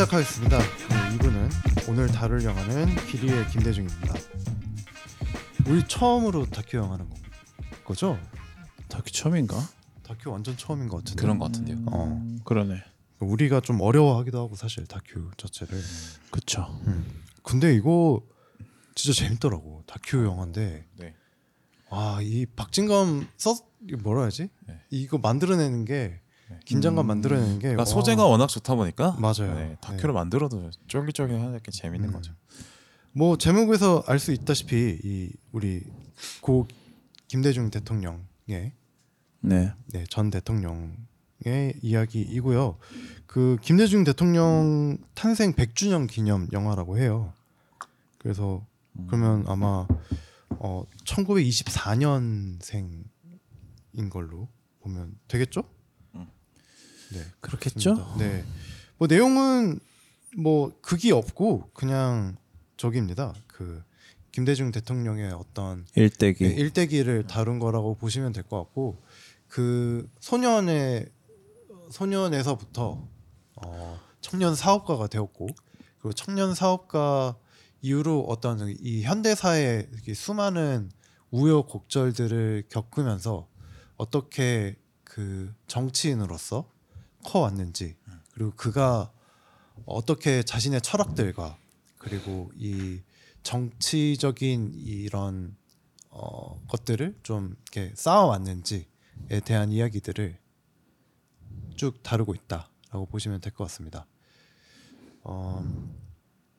[0.00, 0.58] 2부 시작하겠습니다.
[0.58, 4.14] 네, 2부는 오늘 다룰 영화는 비리의 김대중입니다.
[5.66, 7.16] 우리 처음으로 다큐 영화는 거-
[7.84, 8.18] 거죠?
[8.88, 9.56] 다큐 처음인가?
[10.02, 11.20] 다큐 완전 처음인 것 같은데.
[11.20, 11.76] 그런 것 같은데요.
[11.86, 12.06] 어.
[12.06, 12.82] 음, 그러네.
[13.18, 15.78] 우리가 좀 어려워하기도 하고 사실 다큐 자체를.
[16.30, 16.80] 그쵸.
[17.42, 18.22] 근데 이거
[18.94, 19.82] 진짜 재밌더라고.
[19.86, 21.14] 다큐 영화인데 네.
[21.90, 23.54] 와이 박진감 써
[24.02, 24.48] 뭐라 해야지?
[24.66, 24.80] 네.
[24.88, 26.19] 이거 만들어내는 게
[26.64, 27.08] 긴장감 음.
[27.08, 29.54] 만들어내는 게 그러니까 와, 소재가 워낙 좋다 보니까 맞아요.
[29.54, 30.12] 네, 다큐를 네.
[30.12, 32.12] 만들어도 쫄깃쫄깃하게 재밌는 음.
[32.12, 32.32] 거죠.
[33.12, 35.82] 뭐 제목에서 알 수 있다시피 이 우리
[36.40, 36.66] 고
[37.28, 38.72] 김대중 대통령의
[39.40, 39.72] 네.
[39.86, 42.78] 네, 전 대통령의 이야기이고요.
[43.26, 47.32] 그 김대중 대통령 탄생 100주년 기념 영화라고 해요.
[48.18, 48.66] 그래서
[49.06, 49.86] 그러면 아마
[50.50, 53.04] 어 1924년생인
[54.10, 54.48] 걸로
[54.80, 55.62] 보면 되겠죠?
[57.12, 57.16] 음.
[57.18, 57.94] 네, 그렇겠죠?
[57.94, 58.24] 그렇습니다.
[58.24, 58.44] 네.
[58.98, 59.80] 뭐 내용은
[60.36, 62.36] 뭐 극이 없고 그냥
[62.76, 63.34] 저기입니다.
[63.46, 63.82] 그
[64.32, 66.44] 김대중 대통령의 어떤 일대기.
[66.48, 69.02] 네, 일대기를 다룬 거라고 보시면 될 것 같고
[69.48, 71.08] 그 소년의
[71.90, 73.08] 소년에서부터
[73.56, 75.48] 어, 청년 사업가가 되었고
[75.98, 77.36] 그리고 청년 사업가
[77.82, 80.90] 이후로 어떤 이 현대사의 수많은
[81.30, 83.48] 우여곡절들을 겪으면서
[83.96, 86.70] 어떻게 그 정치인으로서
[87.24, 87.96] 커왔는지
[88.32, 89.12] 그리고 그가
[89.86, 91.58] 어떻게 자신의 철학들과
[91.98, 93.00] 그리고 이
[93.42, 95.56] 정치적인 이런
[96.10, 98.84] 어, 것들을 좀 이렇게 쌓아왔는지에
[99.44, 100.38] 대한 이야기들을
[101.76, 104.06] 쭉 다루고 있다라고 보시면 될 것 같습니다.
[105.22, 105.64] 어,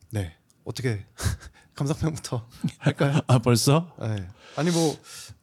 [0.09, 1.05] 네 어떻게
[1.85, 2.47] 감상평부터
[2.79, 3.19] 할까요?
[3.27, 3.91] 아 벌써?
[3.99, 4.27] 네.
[4.55, 4.95] 아니 뭐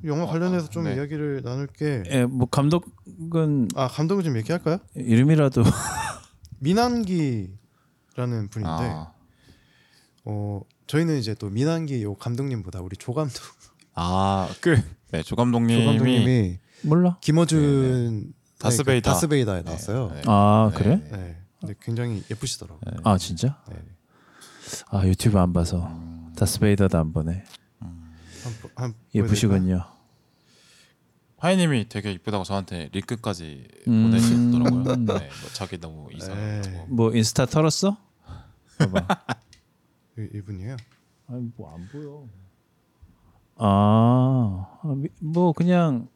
[0.05, 0.95] 영화 관련해서 좀 네.
[0.95, 2.05] 이야기를 나눌게.
[2.11, 4.79] 예, 뭐 감독은 아 감독을 좀 얘기할까요?
[4.95, 5.63] 이름이라도
[6.61, 9.13] 민한기라는 분인데 아,
[10.25, 13.41] 어 저희는 이제 또 민한기 요 감독님보다 우리 조 감독
[13.95, 14.77] 아, 그
[15.11, 17.19] 네, 조조 감독님이 감독님이 몰라.
[17.21, 19.13] 김어준 다스베이다.
[19.13, 20.09] 다스베이다에 나왔어요.
[20.09, 20.23] 네, 네.
[20.27, 20.79] 아 네.
[20.79, 20.97] 그래?
[21.11, 21.37] 네.
[21.61, 22.81] 근데 굉장히 예쁘시더라고요.
[22.87, 22.97] 네.
[23.05, 23.61] 아 진짜?
[23.69, 23.77] 네.
[24.91, 27.43] 아 유튜브 안 봐서 음, 다스베이더도 안 보네.
[27.81, 29.85] 한, 보- 한 예쁘시군요.
[31.39, 34.05] 하이님이 되게 이쁘다고 저한테 링크까지 음.
[34.05, 34.97] 보내시더라고요.
[34.97, 36.85] 네, 뭐 자기 너무 이상하고 에이.
[36.89, 37.97] 뭐 인스타 털었어?
[38.79, 39.07] 봐봐.
[40.19, 40.77] 이- 이분이에요.
[41.29, 42.25] 아니 뭐 안 보여.
[43.57, 46.09] 아, 아, 미- 뭐 그냥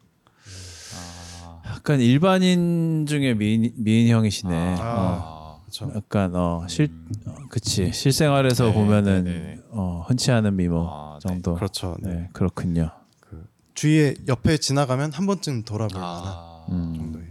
[1.45, 4.77] 아, 약간 일반인 중에 미인 미인 형이시네.
[4.79, 5.42] 어.
[5.81, 5.91] 아, 그렇죠.
[5.95, 6.91] 약간 어실
[7.25, 9.59] 어, 그치 실생활에서 네, 보면은 네, 네.
[9.71, 11.27] 어 흔치 않은 미모 아, 네.
[11.27, 11.55] 정도.
[11.55, 11.97] 그렇죠.
[12.01, 12.13] 네.
[12.13, 12.91] 네 그렇군요.
[13.19, 16.93] 그 주위에 옆에 지나가면 한 번쯤 돌아볼 만한 아, 음.
[16.95, 17.25] 정도의.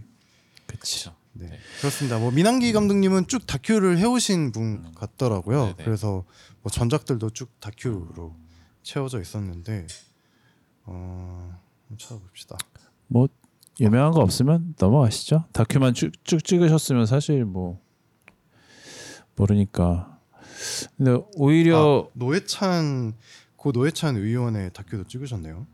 [0.67, 1.05] 그치.
[1.05, 1.17] 그렇죠.
[1.35, 1.47] 네.
[1.47, 1.59] 네.
[1.79, 2.19] 그렇습니다.
[2.19, 5.65] 뭐 민한기 감독님은 쭉 다큐를 해오신 분 같더라고요.
[5.65, 5.85] 네네.
[5.85, 6.25] 그래서
[6.63, 8.35] 뭐 전작들도 쭉 다큐로
[8.83, 9.87] 채워져 있었는데
[10.85, 11.55] 어
[11.89, 12.57] 한번 찾아봅시다.
[13.07, 13.29] 뭐
[13.81, 15.45] 유명한 거 없으면 넘어가시죠.
[15.53, 17.82] 다큐만 쭉, 쭉 찍으셨으면 사실 뭐
[19.43, 20.19] 모르니까.
[20.97, 23.15] 근데 오히려 아, 노회찬
[23.57, 25.67] 고 노회찬 의원의 다큐도 찍으셨네요.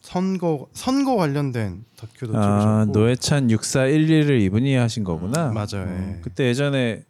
[0.00, 5.50] 선거 선거 관련된 다큐도 아, 찍으셨고 노회찬 6411을 이분이 하신 거구나.
[5.50, 5.86] 맞아요.
[5.86, 6.20] 어, 예.
[6.22, 7.04] 그때 예전에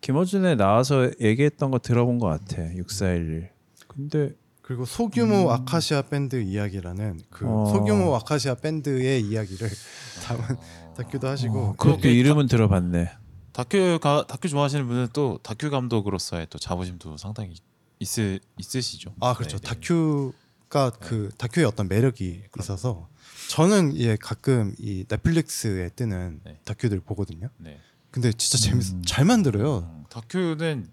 [0.00, 2.62] 김어준에 나와서 얘기했던 거 들어본 것 같아.
[2.74, 3.50] 6411.
[3.86, 7.66] 근데 그리고 소규모 아카시아 밴드 이야기라는 그 어.
[7.66, 9.68] 소규모 아카시아 밴드의 이야기를
[10.24, 13.21] 담은 어, 다큐도 하시고 어, 그게 이름은 들어봤네.
[13.52, 17.54] 다큐 가 다큐 좋아하시는 분은 또 다큐 감독으로서의 또 자부심도 상당히
[17.98, 19.14] 있으 있으시죠.
[19.20, 19.58] 아 그렇죠.
[19.58, 19.74] 네, 네.
[19.74, 23.08] 다큐가 그 다큐의 어떤 매력이 있어서
[23.48, 26.60] 저는 예 가끔 이 넷플릭스에 뜨는 네.
[26.64, 27.48] 다큐들 보거든요.
[27.58, 27.80] 네.
[28.10, 29.02] 근데 진짜 재밌 음.
[29.06, 29.78] 잘 만들어요.
[29.78, 30.88] 음, 다큐는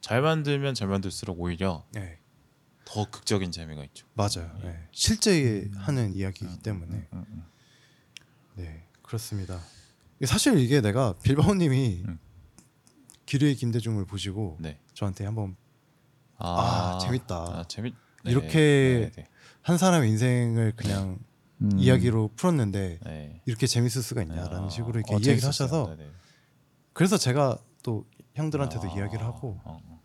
[0.00, 2.18] 잘 만들면 잘 만들수록 오히려 네
[2.88, 4.06] 더 극적인 재미가 있죠.
[4.14, 4.50] 맞아요.
[4.62, 4.88] 네.
[4.92, 7.44] 실제 하는 이야기이기 때문에 음, 음.
[8.54, 9.60] 네 그렇습니다.
[10.26, 12.18] 사실 이게 내가 빌바오님이 음.
[13.26, 14.78] 기류의 김대중을 보시고 네.
[14.94, 15.56] 저한테 한번
[16.38, 17.36] 아, 재밌다.
[17.36, 17.94] 아, 재밌.
[18.24, 19.28] 이렇게 네,
[19.62, 21.18] 한 사람의 인생을 그냥
[21.60, 21.78] 음.
[21.78, 23.42] 이야기로 풀었는데 네, 네.
[23.46, 25.68] 이렇게 재밌을 수가 있냐라는 아, 식으로 이렇게 어, 이야기를 재밌었어요.
[25.68, 26.10] 하셔서 네, 네.
[26.92, 28.04] 그래서 제가 또
[28.34, 30.02] 형들한테도 아, 이야기를 하고 어, 어.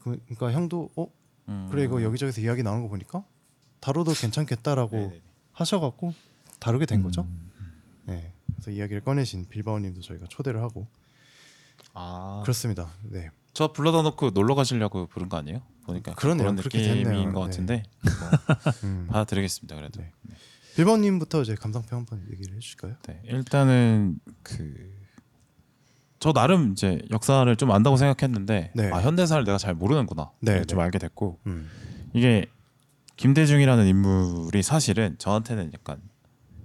[0.00, 1.06] 그, 그러니까 형도 어
[1.48, 1.68] 음.
[1.70, 3.24] 그래 이거 여기저기서 이야기 나오는 거 보니까
[3.80, 5.22] 다뤄도 괜찮겠다라고 네, 네.
[5.52, 6.14] 하셔갖고
[6.60, 7.22] 다루게 된 거죠.
[7.22, 7.50] 음.
[8.06, 8.32] 네.
[8.54, 10.86] 그래서 이야기를 꺼내신 빌바오님도 저희가 초대를 하고
[11.92, 12.88] 아, 그렇습니다.
[13.02, 13.30] 네.
[13.52, 15.62] 저 불러다 놓고 놀러 가시려고 부른 거 아니에요?
[15.84, 16.46] 보니까 그러네요.
[16.46, 17.32] 런 그렇게 느낌인 됐네요.
[17.32, 17.46] 것 네.
[17.46, 17.82] 같은데
[18.84, 19.06] 음.
[19.08, 19.76] 받아드리겠습니다.
[19.76, 20.00] 그래도.
[20.00, 20.10] 네.
[20.76, 22.96] 빌바오님부터 이제 감상평 한번 얘기를 해주실까요?
[23.06, 24.94] 네, 일단은 그
[26.20, 28.90] 저 나름 이제 역사를 좀 안다고 생각했는데 네.
[28.90, 30.84] 아 현대사를 내가 잘 모르는구나 네, 좀 네.
[30.84, 31.68] 알게 됐고 음.
[32.14, 32.46] 이게
[33.16, 36.00] 김대중이라는 인물이 사실은 저한테는 약간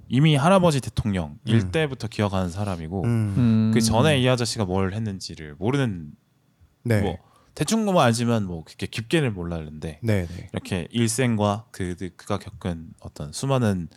[0.09, 1.37] 이미 할아버지 대통령 음.
[1.45, 3.07] 일 때부터 기억하는 사람이고 음.
[3.37, 3.71] 음.
[3.73, 6.11] 그 전에 이 아저씨가 뭘 했는지를 모르는
[6.83, 7.01] 네.
[7.01, 7.17] 뭐
[7.55, 10.49] 대충 뭐 알지만 뭐 그렇게 깊게는 몰랐는데 네, 네.
[10.51, 13.87] 이렇게 일생과 그 그가 겪은 어떤 수많은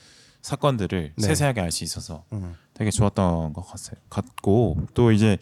[0.42, 1.26] 사건들을 네.
[1.26, 2.54] 세세하게 알 수 있어서 음.
[2.74, 5.38] 되게 좋았던 것 같- 같고 또 이제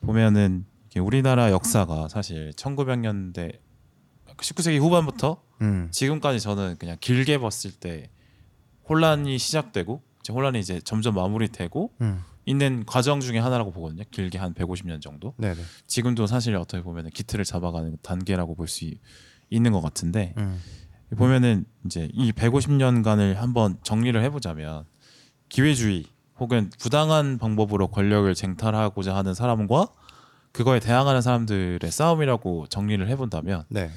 [0.00, 0.64] 보면은
[0.96, 3.58] 우리나라 역사가 사실 1900년대
[4.38, 5.88] 19세기 후반부터 음.
[5.90, 8.10] 지금까지 저는 그냥 길게 봤을 때
[8.88, 12.22] 혼란이 시작되고 이제 혼란이 이제 점점 마무리되고 음.
[12.46, 14.04] 있는 과정 중에 하나라고 보거든요.
[14.10, 15.34] 길게 한 150년 정도.
[15.38, 15.62] 네, 네.
[15.86, 18.90] 지금도 사실 어떻게 보면 기틀을 잡아가는 단계라고 볼 수
[19.50, 20.60] 있는 것 같은데 음.
[21.16, 24.84] 보면은 이제 이 150년간을 한번 정리를 해보자면
[25.48, 26.06] 기회주의
[26.38, 29.88] 혹은 부당한 방법으로 권력을 쟁탈하고자 하는 사람과
[30.52, 33.90] 그거에 대항하는 사람들의 싸움이라고 정리를 해본다면 네.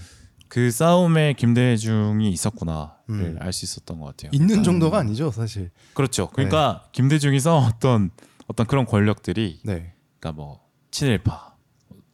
[0.49, 3.37] 그 싸움에 김대중이 있었구나를 음.
[3.39, 4.31] 알수 있었던 것 같아요.
[4.33, 5.71] 있는 정도가 아니죠, 사실.
[5.93, 6.29] 그렇죠.
[6.29, 8.11] 그러니까 김대중이 싸웠던
[8.47, 9.93] 어떤 그런 권력들이 네.
[10.19, 10.61] 그러니까 뭐
[10.91, 11.55] 친일파,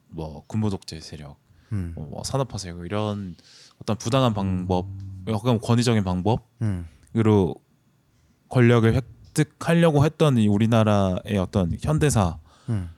[0.09, 1.37] 뭐 군부독재 세력,
[1.71, 1.93] 음.
[1.95, 3.35] 뭐 산업화 세력 이런
[3.81, 4.87] 어떤 부당한 방법,
[5.27, 6.87] 혹은 권위적인 방법으로 음.
[8.49, 8.93] 권력을
[9.35, 12.33] 획득하려고 했던 이 우리나라의 어떤 현대사의
[12.69, 12.89] 음.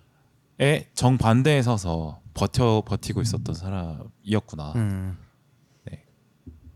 [0.94, 4.74] 정반대에 서서 버텨 버티고 있었던 사람이었구나.
[4.76, 5.25] 음.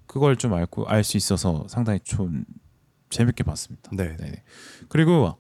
[0.09, 2.44] 그걸 좀 알고 알 수 있어서 상당히 좀
[3.11, 3.91] 재밌게 봤습니다.
[3.94, 4.17] 네.
[4.17, 4.44] 네네.
[4.88, 5.38] 그리고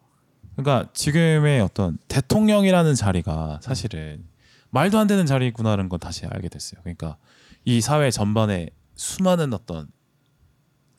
[0.55, 4.25] 그러니까 지금의 어떤 대통령이라는 자리가 사실은
[4.69, 6.81] 말도 안 되는 자리구나라는 건 다시 알게 됐어요.
[6.83, 7.17] 그러니까
[7.65, 9.87] 이 사회 전반에 수많은 어떤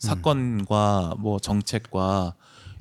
[0.00, 2.34] 사건과 뭐 정책과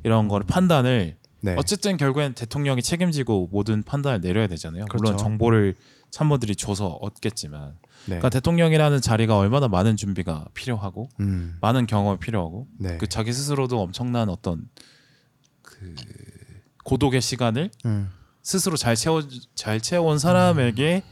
[0.03, 1.55] 이런 거를 판단을 네.
[1.55, 4.85] 어쨌든 결국엔 대통령이 책임지고 모든 판단을 내려야 되잖아요.
[4.91, 5.17] 물론 그렇죠.
[5.17, 5.75] 정보를
[6.09, 7.88] 참모들이 줘서 얻겠지만, 네.
[8.17, 11.57] 그러니까 대통령이라는 자리가 얼마나 많은 준비가 필요하고 음.
[11.61, 12.97] 많은 경험이 필요하고 네.
[12.97, 14.69] 그 자기 스스로도 엄청난 어떤
[15.61, 15.95] 그
[16.83, 18.11] 고독의 시간을 음.
[18.41, 19.21] 스스로 잘 채워
[19.55, 21.03] 잘 채워온 사람에게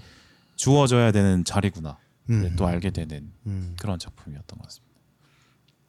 [0.56, 1.98] 주어져야 되는 자리구나
[2.30, 2.56] 음.
[2.58, 3.76] 또 알게 되는 음.
[3.80, 4.96] 그런 작품이었던 것 같습니다.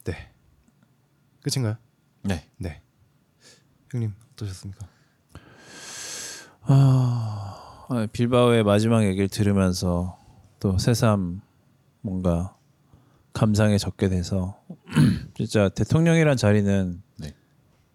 [0.05, 0.31] 네.
[1.41, 1.77] 끝인가요?
[2.23, 2.81] 네, 네.
[3.91, 4.87] 형님 어떠셨습니까?
[6.61, 10.18] 아, 아, 빌바오의 마지막 얘기를 들으면서
[10.59, 11.41] 또 새삼
[12.01, 12.55] 뭔가
[13.33, 14.59] 감상에 적게 돼서
[15.35, 17.33] 진짜 대통령이란 자리는 네.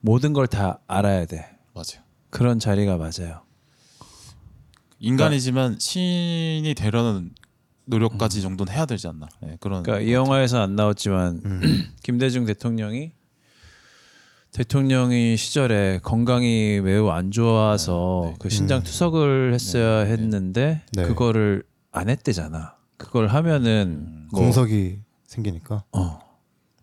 [0.00, 1.56] 모든 걸 다 알아야 돼.
[1.74, 2.04] 맞아요.
[2.30, 3.42] 그런 자리가 맞아요.
[4.98, 7.30] 인간이지만 신이 되려는
[7.86, 9.28] 노력까지 정도는 해야 되지 않나?
[9.42, 9.82] 네, 그런.
[9.82, 11.60] 그러니까 이 영화에서 안 나왔지만 음.
[12.02, 13.12] 김대중 대통령이
[14.52, 18.36] 대통령이 시절에 건강이 매우 안 좋아서 네, 네.
[18.38, 18.82] 그 신장 음.
[18.84, 20.10] 투석을 했어야 네, 네.
[20.12, 21.02] 했는데 네.
[21.02, 21.64] 그거를
[21.94, 22.74] 안 했대잖아.
[22.96, 25.84] 그걸 하면은 음, 뭐, 공석이 생기니까.
[25.92, 26.18] 어,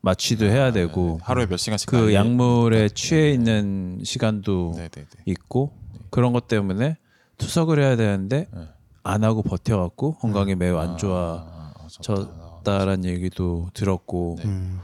[0.01, 5.23] 마취도 해야 되고 네, 하루에 몇 시간씩 그 약물에 취해 있는 시간도 네, 네, 네.
[5.25, 5.73] 있고
[6.09, 6.97] 그런 것 때문에
[7.37, 8.67] 투석을 해야 되는데 네.
[9.03, 14.45] 안 하고 버텨갖고 건강이 매우 안 아, 좋아졌다라는 얘기도 들었고 네.
[14.45, 14.79] 음.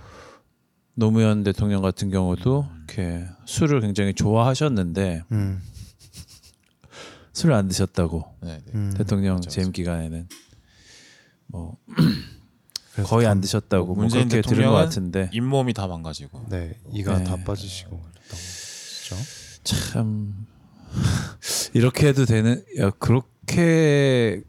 [0.93, 5.61] 노무현 대통령 같은 경우도 이렇게 술을 굉장히 좋아하셨는데 음.
[7.37, 8.71] 술을 안 드셨다고 네, 네.
[8.73, 8.93] 음.
[8.97, 9.71] 대통령 맞아, 재임 맞아.
[9.73, 10.27] 기간에는
[11.47, 11.77] 뭐
[13.05, 16.47] 거의 안 참- 드셨다고 뭐 문재인 그렇게 들은 것 대통령은 같은데 잇몸이 다 망가지고.
[16.49, 17.23] 네 이가 네.
[17.25, 18.27] 다 빠지시고 그랬다고
[19.07, 19.15] 그렇죠.
[19.63, 20.47] 참
[21.73, 24.41] 이렇게 해도 되는 야 그렇게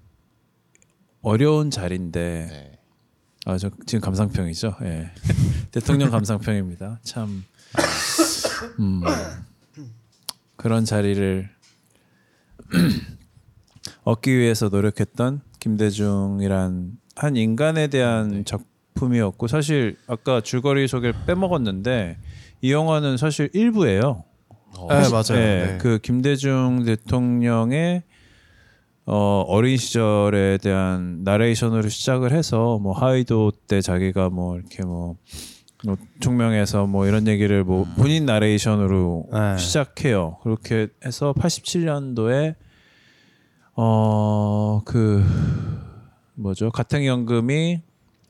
[1.21, 2.79] 어려운 자리인데 네.
[3.45, 4.77] 아저 지금 감상평이죠.
[4.83, 5.11] 예.
[5.73, 7.01] 대통령 감상평입니다.
[7.03, 7.45] 참
[8.81, 9.03] 음,
[10.57, 11.51] 그런 자리를
[14.05, 18.45] 얻기 위해서 노력했던 김대중이란 한 인간에 대한 네.
[18.45, 22.19] 작품이었고 사실 아까 줄거리 소개를 빼먹었는데
[22.63, 24.25] 이 영화는 사실 일부예요.
[24.77, 25.23] 어, 네, 맞아요.
[25.31, 25.79] 네, 네.
[25.79, 28.03] 그 김대중 대통령의
[29.07, 35.17] 어, 어린 시절에 대한 나레이션으로 시작을 해서 뭐 하이도 때 자기가 뭐 이렇게 뭐, 뭐
[36.21, 37.95] 총명해서 뭐 이런 얘기를 뭐 음.
[37.97, 39.59] 본인 나레이션으로 네.
[39.59, 40.39] 시작해요.
[40.43, 42.55] 그렇게 해서 87년도에
[43.75, 45.23] 어 그
[46.35, 47.83] 뭐죠 가택연금이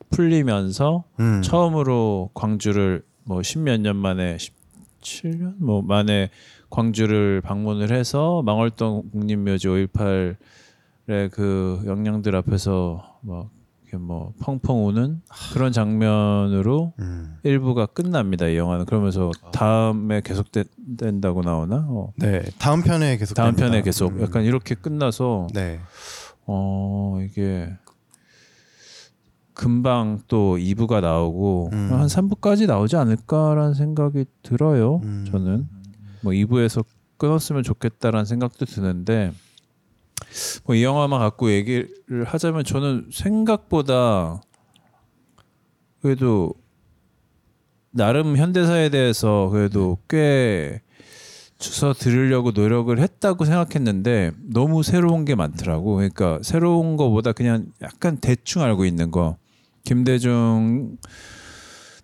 [0.09, 1.41] 풀리면서 음.
[1.41, 6.29] 처음으로 광주를 뭐 십몇 년 만에 17년 뭐 만에
[6.69, 13.49] 광주를 방문을 해서 망월동 국립묘지 5.18의 그 영령들 앞에서 막
[13.97, 15.21] 뭐 펑펑 우는
[15.53, 17.37] 그런 장면으로 음.
[17.43, 18.47] 일부가 끝납니다.
[18.47, 21.85] 이 영화는 그러면서 다음에 계속된다고 나오나?
[21.89, 22.11] 어.
[22.17, 23.67] 네 다음 편에 계속 다음 됩니다.
[23.67, 24.21] 편에 계속 음.
[24.21, 25.79] 약간 이렇게 끝나서 네
[26.51, 27.69] 어 이게
[29.53, 31.89] 금방 또 2부가 나오고 음.
[31.91, 34.99] 한 3부까지 나오지 않을까라는 생각이 들어요.
[35.03, 35.27] 음.
[35.29, 35.67] 저는
[36.21, 36.83] 뭐 2부에서
[37.17, 39.31] 끊었으면 좋겠다라는 생각도 드는데
[40.65, 44.41] 뭐 이 영화만 갖고 얘기를 하자면 저는 생각보다
[46.01, 46.53] 그래도
[47.91, 50.81] 나름 현대사에 대해서 그래도 꽤
[51.57, 55.95] 주워 들으려고 노력을 했다고 생각했는데 너무 새로운 게 많더라고.
[55.95, 59.37] 그러니까 새로운 거보다 그냥 약간 대충 알고 있는 거.
[59.83, 60.97] 김대중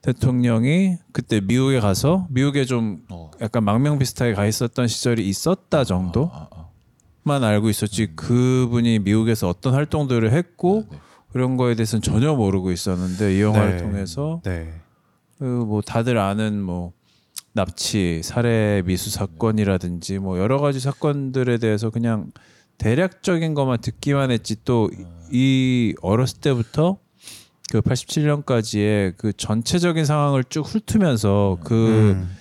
[0.01, 3.31] 대통령이 그때 미국에 가서 미국에 좀 어.
[3.41, 6.31] 약간 망명 비슷하게 가 있었던 시절이 있었다 정도
[7.25, 7.49] 만 아, 아.
[7.51, 10.97] 알고 있었지 그분이 미국에서 어떤 활동들을 했고 네.
[11.31, 13.83] 그런 거에 대해서는 전혀 모르고 있었는데 이 영화를 네.
[13.83, 14.73] 통해서 네.
[15.39, 16.93] 그뭐 다들 아는 뭐
[17.51, 22.31] 납치 살해 미수 사건이라든지 뭐 여러 가지 사건들에 대해서 그냥
[22.77, 24.89] 대략적인 것만 듣기만 했지 또
[25.31, 26.97] 이 어렸을 때부터
[27.71, 32.37] 그 87년까지의 그 전체적인 상황을 쭉 훑으면서 그 음.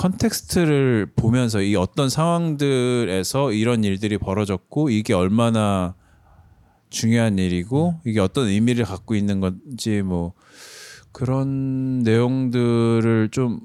[0.00, 5.94] 컨텍스트를 보면서 이 어떤 상황들에서 이런 일들이 벌어졌고 이게 얼마나
[6.88, 10.32] 중요한 일이고 이게 어떤 의미를 갖고 있는 건지 뭐
[11.12, 13.60] 그런 내용들을 좀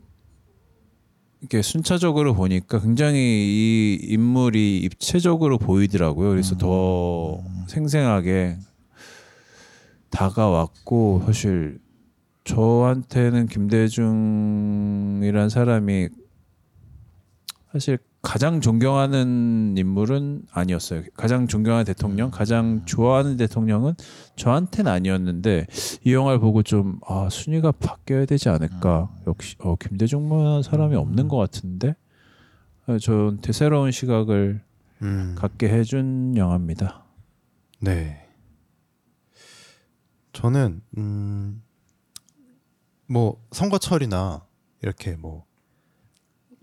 [1.40, 6.32] 이렇게 순차적으로 보니까 굉장히 이 인물이 입체적으로 보이더라고요.
[6.32, 8.58] 그래서 더 생생하게
[10.10, 11.80] 다가왔고 사실
[12.44, 16.10] 저한테는 김대중이란 사람이
[17.76, 21.04] 사실 가장 존경하는 인물은 아니었어요.
[21.18, 23.96] 가장 존경하는 대통령, 가장 좋아하는 대통령은
[24.38, 25.68] 저한테는 아니었는데
[26.06, 29.14] 이 영화를 보고 좀 아, 순위가 바뀌어야 되지 않을까.
[29.28, 31.98] 역시 어, 김대중만한 사람이 없는 것 같은데
[32.88, 34.64] 어, 저한테 새로운 시각을
[35.02, 35.36] 음.
[35.38, 37.04] 갖게 해준 영화입니다.
[37.82, 38.26] 네.
[40.32, 41.62] 저는 음,
[43.06, 44.46] 뭐 선거철이나
[44.82, 45.44] 이렇게 뭐,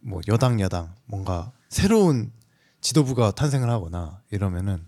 [0.03, 2.33] 뭐 여당 야당 뭔가 새로운
[2.81, 4.87] 지도부가 탄생을 하거나 이러면은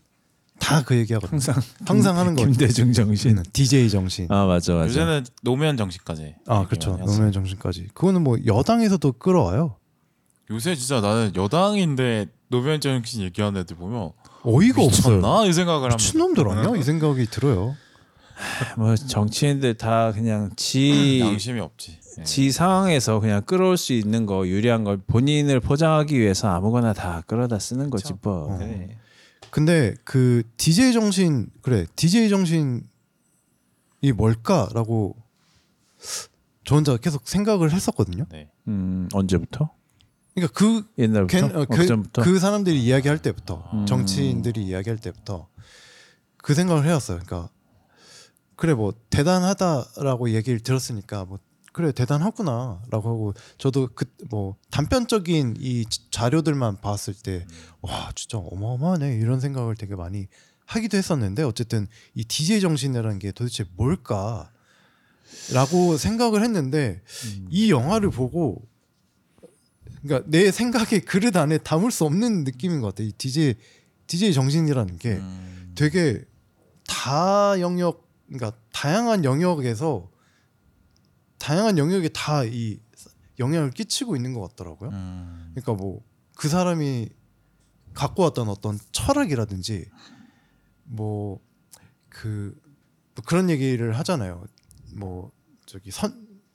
[0.61, 1.33] 다 그 얘기하거든요.
[1.33, 1.55] 항상
[1.87, 2.43] 항상 하는 거.
[2.45, 3.43] 김대중 정신.
[3.53, 4.31] DJ 정신.
[4.31, 4.87] 아 맞아 맞아.
[4.89, 6.37] 요새는 노무현 정신까지.
[6.47, 6.97] 아 그렇죠.
[6.97, 7.89] 노무현 정신까지.
[7.93, 9.77] 그거는 뭐 여당에서도 끌어와요.
[10.51, 15.17] 요새 진짜 나는 여당인데 노무현 정신 얘기하는 애들 보면 어이가 없어요.
[15.17, 15.97] 미쳤나 이 생각을 합니다.
[15.97, 16.77] 미친놈들 아니야?
[16.79, 17.77] 이 생각이 들어요.
[18.77, 22.01] 뭐 정치인들 다 그냥 지 양심이 없지.
[22.19, 22.25] 예.
[22.25, 27.59] 지 상황에서 그냥 끌어올 수 있는 거 유리한 걸 본인을 포장하기 위해서 아무거나 다 끌어다
[27.59, 28.19] 쓰는 거지 그쵸.
[28.23, 28.55] 뭐.
[28.55, 28.59] 어.
[28.59, 28.97] 네.
[29.51, 32.83] 근데 그 DJ 정신 그래 DJ 정신이
[34.17, 35.17] 뭘까라고
[36.65, 38.27] 저 혼자 계속 생각을 했었거든요.
[38.31, 38.51] 네.
[38.69, 39.71] 음 언제부터?
[40.35, 41.39] 그러니까 그, 옛날부터?
[41.39, 42.23] 걘- 어, 그?
[42.23, 43.87] 그 사람들이 이야기할 때부터 음.
[43.87, 45.49] 정치인들이 이야기할 때부터
[46.37, 47.21] 그 생각을 해왔어요.
[47.25, 47.51] 그러니까
[48.57, 51.39] 그래 뭐 대단하다라고 얘기를 들었으니까 뭐
[51.75, 57.45] 그래 대단하구나라고 하고 저도 그 뭐 단편적인 이 자- 자료들만 봤을 때
[57.83, 60.29] 와 진짜 어마어마하네 이런 생각을 되게 많이
[60.67, 64.49] 하기도 했었는데 어쨌든 이 DJ 정신이라는 게 도대체 뭘까라고
[65.99, 67.47] 생각을 했는데 음.
[67.51, 68.63] 이 영화를 보고
[70.03, 73.09] 그러니까 내 생각의 그릇 안에 담을 수 없는 느낌인 것 같아요.
[73.09, 73.57] 이 DJ
[74.07, 75.73] DJ 정신이라는 게 음.
[75.75, 76.25] 되게
[76.87, 80.09] 다 영역 그러니까 다양한 영역에서
[81.45, 82.79] 다양한 영역에 다 이
[83.39, 84.91] 영향을 끼치고 있는 것 같더라고요.
[84.91, 85.51] 음.
[85.55, 86.01] 그러니까 뭐
[86.37, 87.09] 그 사람이
[87.95, 89.87] 갖고 왔던 어떤 철학이라든지
[90.85, 91.41] 뭐
[92.09, 92.55] 그
[93.27, 94.45] 그런 얘기를 하잖아요.
[94.97, 95.31] 뭐
[95.67, 96.13] 저기 선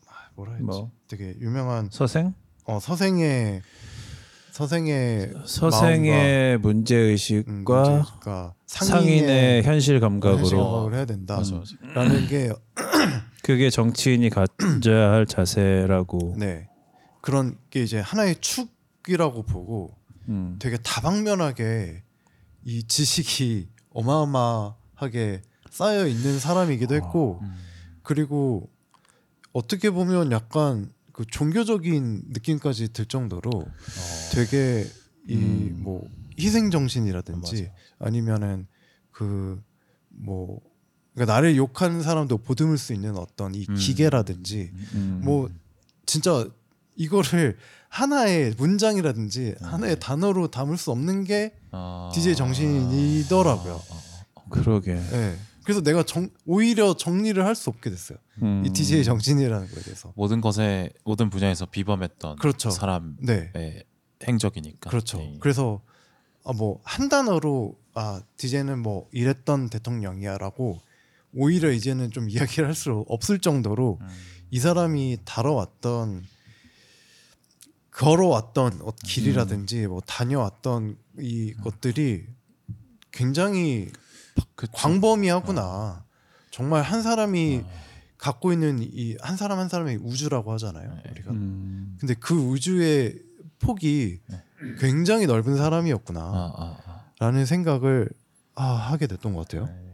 [0.08, 0.63] 아, 뭐라 했지?
[0.63, 0.91] 뭐?
[1.08, 2.34] 되게 유명한 서생?
[2.65, 3.62] 어 서생의
[4.51, 11.60] 서생의 서생의 문제 음, 의식과 그러니까 상인의 현실 감각으로 감각을 해야 된다라는
[11.93, 12.27] 맞아.
[12.27, 12.51] 게
[13.49, 16.35] 그게 정치인이 가져야 할 자세라고.
[16.37, 16.69] 네.
[17.19, 20.57] 그런 게 이제 하나의 축이라고 보고 음.
[20.59, 22.03] 되게 다방면하게
[22.63, 25.41] 이 지식이 어마어마하게
[25.71, 27.55] 쌓여 있는 사람이기도 했고 음.
[28.03, 28.69] 그리고
[29.51, 33.71] 어떻게 보면 약간 그 종교적인 느낌까지 들 정도로 어.
[34.31, 34.85] 되게
[35.27, 35.79] 이 음.
[35.81, 36.07] 뭐
[36.39, 37.73] 희생 정신이라든지 맞아.
[37.97, 38.67] 아니면은
[39.09, 39.59] 그
[40.09, 40.61] 뭐
[41.19, 43.75] 그러니까 나를 욕하는 사람도 보듬을 수 있는 어떤 이 음.
[43.75, 45.21] 기계라든지 음.
[45.25, 45.49] 뭐
[46.05, 46.47] 진짜
[46.95, 47.57] 이거를
[47.89, 52.09] 하나의 문장이라든지 하나의 단어로 담을 수 없는 게 아.
[52.13, 53.73] DJ 정신이더라고요.
[53.73, 54.01] 아, 아,
[54.35, 54.41] 아.
[54.49, 54.93] 그러게.
[54.93, 55.35] 예.
[55.65, 58.17] 그래서 내가 정, 오히려 정리를 할 수 없게 됐어요.
[58.41, 58.63] 음.
[58.65, 60.13] 이 DJ 정신이라는 거에 대해서.
[60.15, 62.69] 모든 것에 모든 분야에서 비범했던 그렇죠.
[62.69, 63.83] 사람의 네,
[64.25, 64.89] 행적이니까.
[64.89, 65.17] 그렇죠.
[65.17, 65.38] 네.
[65.41, 65.81] 그래서
[66.45, 70.79] 아, 뭐 한 단어로 아 DJ는 뭐 이랬던 대통령이야라고
[71.33, 74.07] 오히려 이제는 좀 이야기를 할 수 없을 정도로 음.
[74.51, 76.24] 이 사람이 다뤄왔던
[77.91, 82.25] 걸어왔던 어, 길이라든지 뭐 다녀왔던 이 것들이
[83.12, 83.91] 굉장히
[84.55, 84.71] 그쵸.
[84.74, 86.05] 광범위하구나.
[86.51, 87.69] 정말 한 사람이 어.
[88.17, 90.93] 갖고 있는 이 한 사람 한 사람의 우주라고 하잖아요.
[91.03, 91.12] 네.
[91.12, 91.31] 우리가.
[91.31, 91.98] 음.
[92.00, 93.21] 근데 그 우주의
[93.59, 94.19] 폭이
[94.79, 96.19] 굉장히 넓은 사람이었구나.
[96.21, 97.12] 아, 아, 아.
[97.19, 98.09] 라는 생각을
[98.55, 99.65] 아, 하게 됐던 것 같아요.
[99.67, 99.88] 네.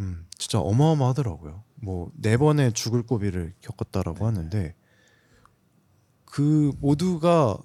[0.00, 1.62] 음, 진짜 어마어마하더라고요.
[1.76, 4.74] 뭐 네 번의 죽을 고비를 겪었다라고 하는데
[6.24, 7.58] 그 모두가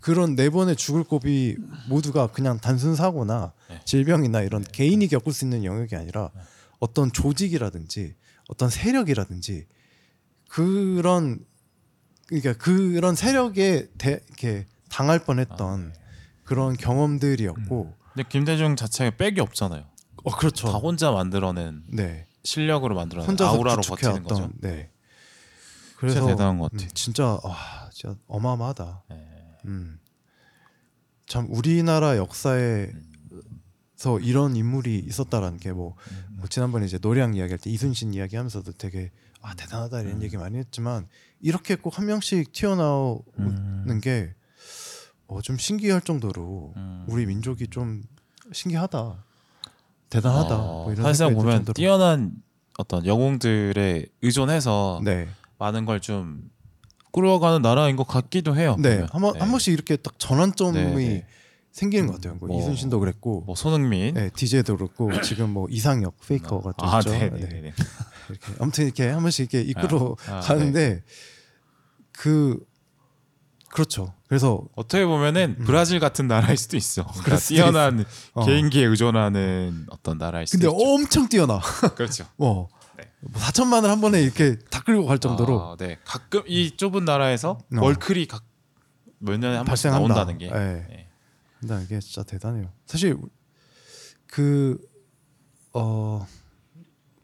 [0.00, 1.56] 그런 네 번의 죽을 고비
[1.88, 3.80] 모두가 그냥 단순 사고나 네.
[3.84, 6.30] 질병이나 이런 개인이 겪을 수 있는 영역이 아니라
[6.78, 8.14] 어떤 조직이라든지
[8.48, 9.66] 어떤 세력이라든지
[10.48, 11.44] 그런
[12.26, 15.94] 그러니까 그런 세력에 대, 이렇게 당할 뻔했던
[16.44, 19.84] 그런 경험들이었고 근데 김대중 자체가 백이 없잖아요.
[20.24, 20.70] 어 그렇죠.
[20.70, 22.26] 다 혼자 만들어낸 네.
[22.44, 24.50] 실력으로 만들어낸 아우라로 버티는 거죠.
[24.60, 24.90] 네.
[24.90, 26.86] 진짜 그래서 대단한 것 같아요.
[26.88, 29.04] 음, 진짜 와 진짜 어마어마하다.
[29.10, 29.28] 네.
[29.66, 29.98] 음.
[31.26, 32.92] 참 우리나라 역사에서
[34.22, 36.42] 이런 인물이 있었다라는 게뭐 음.
[36.48, 39.10] 지난번에 이제 노량 이야기할 때 이순신 이야기하면서도 되게
[39.42, 40.22] 아 대단하다 이런 음.
[40.22, 41.06] 얘기 많이 했지만
[41.40, 44.00] 이렇게 꼭 한 명씩 튀어나오는 음.
[44.02, 44.34] 게
[45.26, 47.04] 어, 좀 신기할 정도로 음.
[47.08, 48.02] 우리 민족이 좀
[48.52, 49.24] 신기하다.
[50.10, 50.56] 대단하다.
[50.56, 51.72] 어, 뭐 이런 사실상 보면 정도로.
[51.74, 52.32] 뛰어난
[52.78, 55.28] 어떤 영웅들에 의존해서 네.
[55.58, 56.50] 많은 걸 좀
[57.12, 58.76] 꾸려가는 나라인 것 같기도 해요.
[58.78, 59.06] 네, 보면.
[59.10, 59.40] 한, 번, 네.
[59.40, 61.26] 한 번씩 이렇게 딱 전환점이 네, 네.
[61.72, 62.36] 생기는 것 같아요.
[62.38, 66.98] 뭐 뭐, 이순신도 그랬고, 뭐 손흥민, 네, DJ도 그렇고, 지금 뭐 이상혁 페이커가 또 아,
[66.98, 67.10] 있죠.
[67.10, 67.72] 네, 네, 네, 네.
[68.28, 71.02] 이렇게 아무튼 이렇게 한 번씩 이렇게 이끌어 아, 아, 가는데
[72.12, 72.58] 그
[73.72, 74.14] 그렇죠.
[74.28, 77.06] 그래서 어떻게 보면은 브라질 같은 나라일 수도 있어.
[77.24, 77.38] 그러니까 음.
[77.48, 78.04] 뛰어난
[78.34, 78.44] 어.
[78.44, 80.92] 개인기에 의존하는 어떤 나라일 수도 근데 있죠.
[80.92, 81.60] 엄청 뛰어나.
[81.94, 82.26] 그렇죠.
[82.38, 83.04] 어, 네.
[83.20, 85.98] 뭐 4천만을 한 번에 이렇게 다 끌고 갈 정도로 아, 네.
[86.04, 87.80] 가끔 이 좁은 나라에서 어.
[87.80, 88.50] 월클이 각
[89.20, 89.90] 몇 년에 한 번씩.
[89.90, 90.86] 나온다는 게 네.
[90.88, 91.08] 네.
[91.60, 92.72] 근데 이게 진짜 대단해요.
[92.86, 93.16] 사실
[94.26, 94.78] 그
[95.74, 96.26] 어,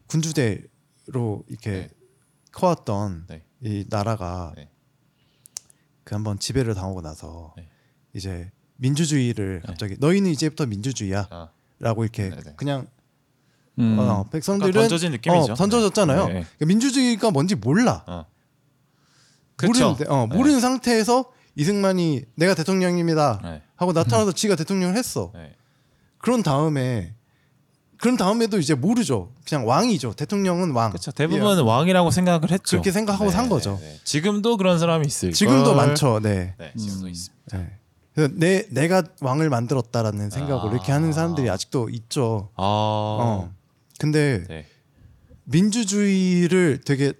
[0.05, 1.89] 군주대로 이렇게 네.
[2.51, 3.43] 커왔던 네.
[3.61, 4.69] 이 나라가 네.
[6.07, 7.67] 그 한번 지배를 당하고 나서 네.
[8.13, 9.67] 이제 민주주의를 네.
[9.67, 12.53] 갑자기 너희는 이제부터 민주주의야라고 아, 이렇게 네네.
[12.55, 12.87] 그냥
[13.77, 13.99] 음.
[13.99, 15.51] 어, 백성들은 약간 던져진 느낌이죠.
[15.51, 16.27] 어, 던져졌잖아요.
[16.27, 16.33] 네.
[16.33, 16.39] 네.
[16.39, 18.05] 그러니까 민주주의가 뭔지 몰라.
[18.07, 18.25] 어.
[19.57, 19.89] 그쵸?
[19.89, 20.37] 모르는, 어, 네.
[20.37, 23.61] 모르는 상태에서 이승만이 내가 대통령입니다 네.
[23.75, 25.33] 하고 나타나서 지가 대통령을 했어.
[25.35, 25.57] 네.
[26.19, 27.15] 그런 다음에
[27.99, 29.31] 그런 다음에도 이제 모르죠.
[29.47, 30.13] 그냥 왕이죠.
[30.13, 30.91] 대통령은 왕.
[30.91, 31.11] 그렇죠.
[31.11, 32.77] 대부분은 왕이라고 생각을 했죠.
[32.77, 33.79] 그렇게 생각하고 산 거죠.
[33.81, 33.99] 네.
[34.03, 35.75] 지금도 그런 사람이 있을 지금도 걸.
[35.75, 36.19] 많죠.
[36.19, 36.53] 네.
[36.57, 37.09] 네, 지금도 음.
[37.09, 37.57] 있습니다.
[37.57, 37.79] 네.
[38.13, 40.73] 그래서 내 내가 왕을 만들었다라는 생각으로 아.
[40.73, 42.49] 이렇게 하는 사람들이 아직도 있죠.
[42.55, 43.53] 아, 어.
[43.99, 44.65] 근데 네.
[45.45, 47.13] 민주주의를 되게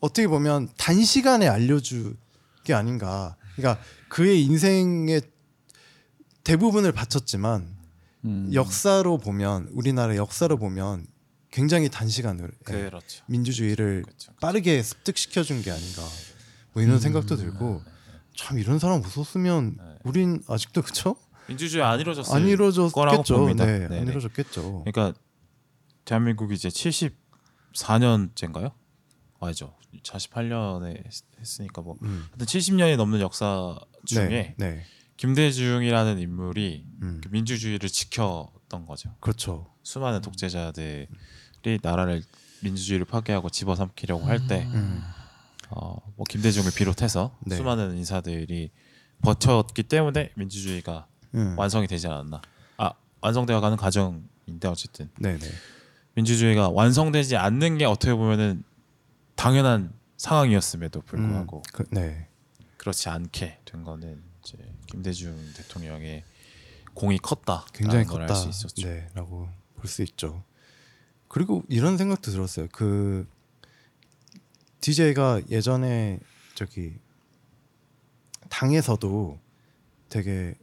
[0.00, 2.16] 어떻게 보면 단시간에 알려준
[2.64, 3.36] 게 아닌가.
[3.56, 5.22] 그러니까 그의 인생의
[6.44, 7.75] 대부분을 바쳤지만
[8.26, 8.50] 음.
[8.52, 11.06] 역사로 보면 우리나라 역사로 보면
[11.50, 13.24] 굉장히 단시간으로 예, 그렇죠.
[13.28, 14.32] 민주주의를 그렇죠.
[14.40, 16.02] 빠르게 습득시켜 준 게 아닌가.
[16.72, 17.82] 뭐 이런 생각도 들고
[18.36, 19.98] 참 이런 사람 없었으면 네.
[20.04, 21.16] 우린 아직도 그쵸?
[21.48, 23.46] 민주주의 안 이루어졌을 안 이루어졌겠죠.
[23.54, 23.98] 네, 네, 안 네.
[24.10, 24.84] 이루어졌겠죠.
[24.84, 25.14] 그러니까
[26.04, 28.72] 대한민국이 이제 74년째인가요?
[29.40, 29.74] 아니죠.
[30.02, 31.02] 48년에
[31.40, 32.26] 했으니까 뭐 음.
[32.30, 34.84] 하여튼 70년이 넘는 역사 중에 네, 네.
[35.16, 37.20] 김대중이라는 인물이 음.
[37.22, 39.14] 그 민주주의를 지켰던 거죠.
[39.20, 39.72] 그렇죠.
[39.82, 41.08] 수많은 독재자들이
[41.82, 42.22] 나라를
[42.62, 45.02] 민주주의를 파괴하고 집어삼키려고 할 때 음.
[45.70, 47.56] 어, 뭐 김대중을 비롯해서 네.
[47.56, 48.70] 수많은 인사들이
[49.22, 51.54] 버텼기 때문에 민주주의가 음.
[51.58, 52.40] 완성이 되지 않았나.
[52.76, 55.48] 아 완성되어 가는 과정인데 어쨌든 네, 네.
[56.14, 58.62] 민주주의가 완성되지 않는 게 어떻게 보면은
[59.34, 62.28] 당연한 상황이었음에도 불구하고 음, 그, 네.
[62.78, 64.56] 그렇지 않게 된 거는 이제
[64.86, 66.22] 김대중 대통령의
[66.94, 67.66] 공이 컸다.
[67.74, 68.34] 굉장히 걸 컸다.
[68.34, 68.86] 알수 있었죠.
[68.88, 70.42] 네 라고 볼 수 있죠.
[71.28, 72.68] 그리고 이런 생각도 들었어요.
[72.72, 73.26] 그
[74.80, 76.20] DJ가 예전에
[76.54, 76.94] 저기
[78.48, 79.38] 당에서도
[80.08, 80.54] 되게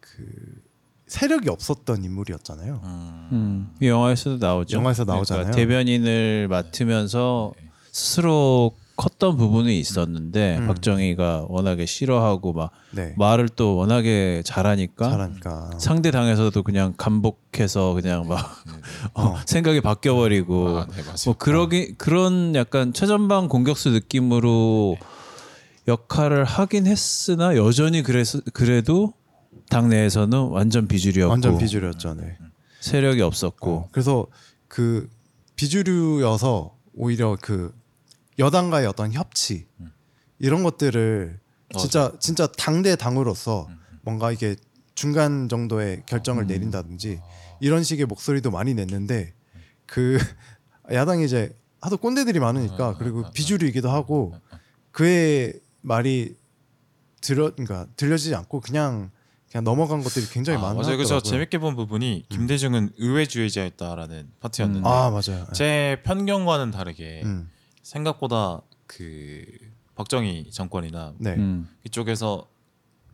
[0.00, 0.62] 그
[1.06, 2.80] 세력이 없었던 인물이었잖아요.
[2.84, 3.28] 음.
[3.32, 4.76] 음, 이 영화에서도 나오죠.
[4.76, 5.50] 영화에서 나오잖아요.
[5.50, 7.70] 그러니까 대변인을 맡으면서 네.
[7.92, 10.66] 스스로 컸던 부분이 있었는데 음.
[10.66, 13.14] 박정희가 워낙에 싫어하고 막 네.
[13.18, 15.70] 말을 또 워낙에 잘하니까 잘하니까.
[15.78, 18.38] 상대 당에서도 그냥 감복해서 그냥 막
[19.12, 19.36] 어, 어.
[19.44, 21.02] 생각이 바뀌어 버리고 아, 네.
[21.26, 24.96] 뭐 그러기 그런 약간 최전방 공격수 느낌으로
[25.88, 29.12] 역할을 하긴 했으나 여전히 그래서 그래도
[29.68, 32.14] 당내에서는 완전 비주류였고 완전 비주류였죠.
[32.14, 32.36] 네.
[32.80, 34.26] 세력이 없었고 어, 그래서
[34.68, 35.08] 그
[35.56, 37.74] 비주류여서 오히려 그
[38.38, 39.66] 여당과의 어떤 협치
[40.38, 41.40] 이런 것들을
[41.78, 43.68] 진짜 진짜 당대 당으로서
[44.02, 44.56] 뭔가 이게
[44.94, 47.20] 중간 정도의 결정을 내린다든지
[47.60, 49.34] 이런 식의 목소리도 많이 냈는데
[49.86, 50.18] 그
[50.92, 54.34] 야당이 이제 하도 꼰대들이 많으니까 그리고 비주류이기도 하고
[54.92, 56.36] 그의 말이
[57.20, 59.10] 들어 그러니까 들려지지 않고 그냥
[59.50, 60.86] 그냥 넘어간 것들이 굉장히 아, 많았더라고요.
[60.86, 60.96] 맞아요.
[60.96, 65.46] 그래서 재밌게 본 부분이 김대중은 의회주의자였다라는 파트였는데 아 맞아요.
[65.52, 67.50] 제 편견과는 다르게 음,
[67.86, 69.44] 생각보다 그
[69.94, 71.34] 박정희 정권이나 네.
[71.34, 71.68] 음.
[71.84, 72.46] 이쪽에서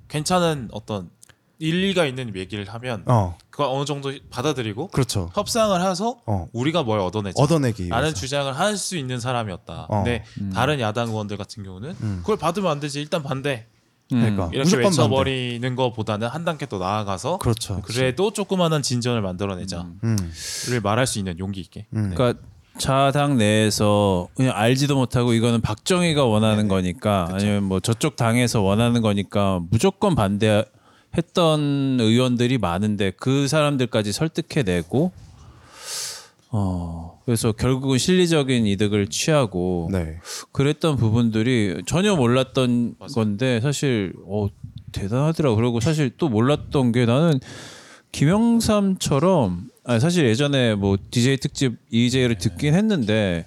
[0.09, 1.11] 괜찮은 어떤
[1.59, 5.31] 일리가 있는 얘기를 하면 어 그걸 어느 정도 받아들이고 그렇죠.
[5.35, 8.17] 협상을 해서 어 우리가 뭘 얻어내자 얻어내기 라는 위해서.
[8.19, 9.87] 주장을 할 수 있는 사람이었다.
[9.89, 9.97] 어.
[10.03, 12.17] 근데 다른 야당 의원들 같은 경우는 음.
[12.23, 13.01] 그걸 받으면 안 되지.
[13.01, 13.67] 일단 반대.
[14.09, 17.81] 그러니까 이렇게 외쳐버리는 것보다는 한 단계 또 나아가서 그렇죠.
[17.83, 20.17] 그래도 조그마한 진전을 만들어내자를 음,
[20.83, 21.87] 말할 수 있는 용기 있게.
[21.95, 22.11] 음.
[22.15, 22.43] 그러니까
[22.79, 29.61] 자당 내에서 그냥 알지도 못하고 이거는 박정희가 원하는 거니까 아니면 뭐 저쪽 당에서 원하는 거니까
[29.71, 35.13] 무조건 반대했던 의원들이 많은데 그 사람들까지 설득해내고
[36.55, 40.19] 어 그래서 결국은 실리적인 이득을 취하고 네.
[40.53, 44.49] 그랬던 부분들이 전혀 몰랐던 건데 사실 어
[44.93, 45.57] 대단하더라고.
[45.57, 47.41] 그리고 사실 또 몰랐던 게 나는
[48.13, 53.47] 김영삼처럼 아니 사실 예전에 뭐 DJ 특집 EJ를 듣긴 했는데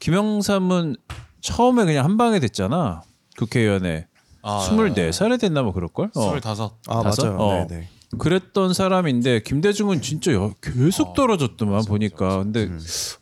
[0.00, 0.96] 김영삼은
[1.40, 3.02] 처음에 그냥 한 방에 됐잖아.
[3.38, 4.06] 국회의원에
[4.42, 6.10] 아, 24살에 됐나 뭐 그럴 걸?
[6.14, 6.20] 어.
[6.22, 6.74] 스물다섯.
[6.88, 7.24] 아 다섯?
[7.26, 7.38] 맞아요.
[7.38, 7.66] 어.
[7.68, 7.88] 네, 네.
[8.18, 12.68] 그랬던 사람인데 김대중은 진짜 여- 계속 떨어졌더만 보니까 근데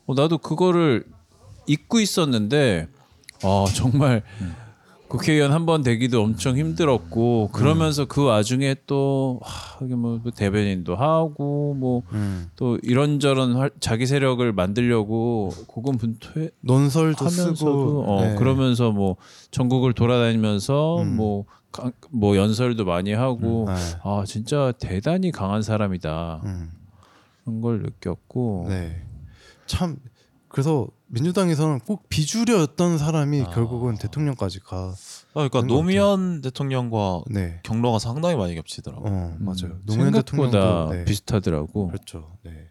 [0.07, 1.05] 어, 나도 그거를
[1.67, 2.89] 잊고 있었는데
[3.43, 4.23] 아 정말
[5.19, 11.75] 국회의원 한 번 되기도 엄청 힘들었고 그러면서 그 와중에 또 하, 이게 뭐 대변인도 하고
[11.75, 12.05] 뭐또
[12.75, 12.79] 음.
[12.83, 18.35] 이런저런 활- 자기 세력을 만들려고 고군분투해 논설도 쓰고 어, 네.
[18.35, 19.17] 그러면서 뭐
[19.51, 21.17] 전국을 돌아다니면서 음.
[21.17, 23.75] 뭐, 강- 뭐 연설도 많이 하고 네.
[24.03, 26.71] 아 진짜 대단히 강한 사람이다 음.
[27.45, 29.03] 그런 걸 느꼈고 네.
[29.67, 29.97] 참
[30.55, 33.51] 그래서 민주당에서는 꼭 비주류였던 사람이 아.
[33.51, 34.77] 결국은 대통령까지 가.
[34.87, 34.95] 아,
[35.33, 37.59] 그러니까 노무현 대통령과 네.
[37.65, 39.05] 경로가 상당히 많이 겹치더라고.
[39.09, 39.75] 요 어 맞아요.
[39.75, 41.05] 음, 노무현 생각보다 대통령도 네.
[41.07, 42.37] 비슷하더라고 그렇죠.
[42.45, 42.71] 네.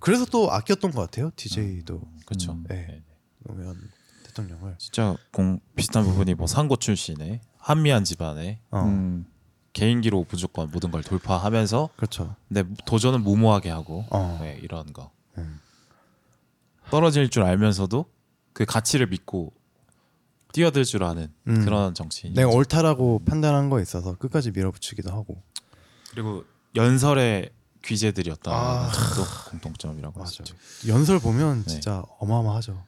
[0.00, 1.30] 그래서 또 아꼈던 것 같아요.
[1.36, 2.52] DJ도 그렇죠.
[2.52, 2.64] 음.
[2.68, 3.02] 네.
[3.46, 3.76] 노무현
[4.26, 4.74] 대통령을.
[4.78, 9.26] 진짜 공 비슷한 부분이 뭐 상고 출신의 한미한 집안의 어 음.
[9.72, 12.34] 개인기로 무조건 모든 걸 돌파하면서 그렇죠.
[12.48, 14.38] 근데 도전은 무모하게 하고 어.
[14.42, 15.60] 네, 이런 거 음.
[16.94, 18.06] 떨어질 줄 알면서도
[18.52, 19.52] 그 가치를 믿고
[20.52, 21.64] 뛰어들 줄 아는 음.
[21.64, 22.34] 그런 정치인.
[22.34, 25.42] 내가 옳다라고 판단한 거에 있어서 끝까지 밀어붙이기도 하고.
[26.12, 26.44] 그리고
[26.76, 27.50] 연설의
[27.84, 28.50] 귀재들이었다.
[28.52, 28.92] 아.
[29.16, 30.22] 또 공통점이라고.
[30.22, 30.44] 하죠.
[30.86, 31.66] 연설 보면 네.
[31.68, 32.84] 진짜 어마어마하죠.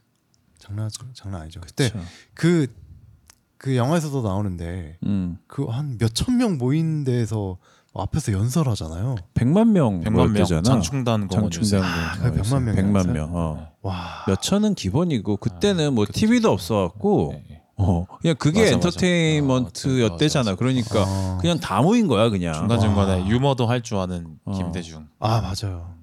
[0.59, 1.61] 장난 장난 아니죠.
[1.61, 2.05] 그때 그쵸.
[3.59, 5.39] 그그 영화에서도 나오는데 음.
[5.49, 7.59] 그한 몇 천 명 모인 데에서
[8.03, 9.17] 앞에서 연설하잖아요.
[9.35, 10.63] 100만 명 100만 명 모였대잖아.
[10.63, 12.93] 장충단 장충단 공원에서 그 100만 명이었어요?
[12.93, 13.31] 100만 명.
[13.35, 13.69] 어.
[13.83, 14.25] 와.
[14.27, 17.63] 몇 천은 기본이고 그때는 뭐 TV도 없어갖고 네, 네.
[17.79, 18.89] 어 그냥 그게 맞아, 맞아.
[18.89, 20.41] 엔터테인먼트였대잖아.
[20.51, 21.39] 아, 맞아, 그러니까 어.
[21.41, 22.55] 그냥 다 모인 거야 그냥.
[22.55, 24.53] 중간 중간에 유머도 할 줄 아는 어.
[24.57, 25.07] 김대중.
[25.21, 25.95] 아 맞아요.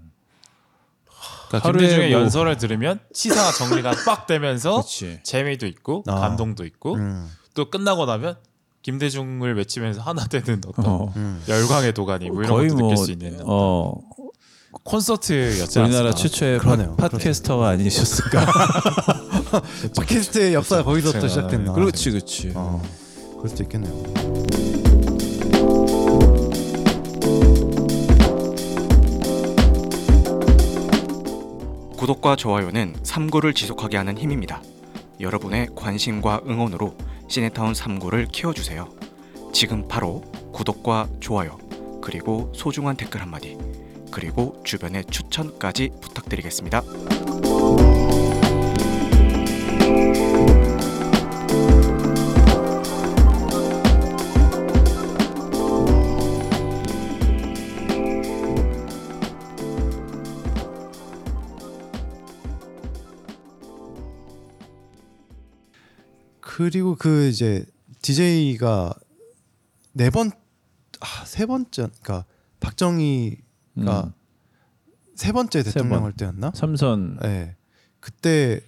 [1.49, 4.83] 그러니까 하루에 김대중의 뭐- 연설을 들으면 시사 정리가 빡 되면서.
[5.23, 6.15] 재미도 있고 아.
[6.15, 8.37] 감동도 있고 음, 또 끝나고 나면
[8.83, 11.13] 김대중을 외치면서 하나 되는 어떤 어.
[11.15, 11.41] 음.
[11.47, 13.93] 열광의 도가니 뭐 이런 거의 것도 뭐 느낄 수 있는 어
[14.83, 16.13] 콘서트였지 우리나라?
[16.13, 16.95] 최초의 그러네요.
[16.95, 18.45] 팟, 팟캐스터가 아니셨을까?
[19.97, 21.73] 팟캐스트의 역사가 거기서부터 제가- 시작됐나.
[21.73, 22.51] 그렇지, 그렇지.
[22.55, 22.81] 어,
[23.37, 24.03] 그럴 수도 있겠네요.
[31.97, 34.61] 구독과 좋아요는 삼구를 지속하게 하는 힘입니다.
[35.19, 36.95] 여러분의 관심과 응원으로
[37.33, 38.87] 시네타운 3구를 키워주세요.
[39.53, 41.57] 지금 바로 구독과 좋아요
[41.99, 43.57] 그리고 소중한 댓글 한마디
[44.11, 46.83] 그리고 주변의 추천까지 부탁드리겠습니다.
[66.69, 67.65] 그리고 그 이제
[68.01, 68.93] DJ가
[69.93, 70.31] 네 번
[70.99, 72.25] 아, 세 번째 그러니까
[72.59, 73.37] 박정희가
[73.77, 74.11] 음.
[75.15, 76.03] 세 번째 세 대통령 번.
[76.05, 76.51] 할 때였나?
[76.55, 77.55] 삼선 네.
[77.99, 78.61] 그때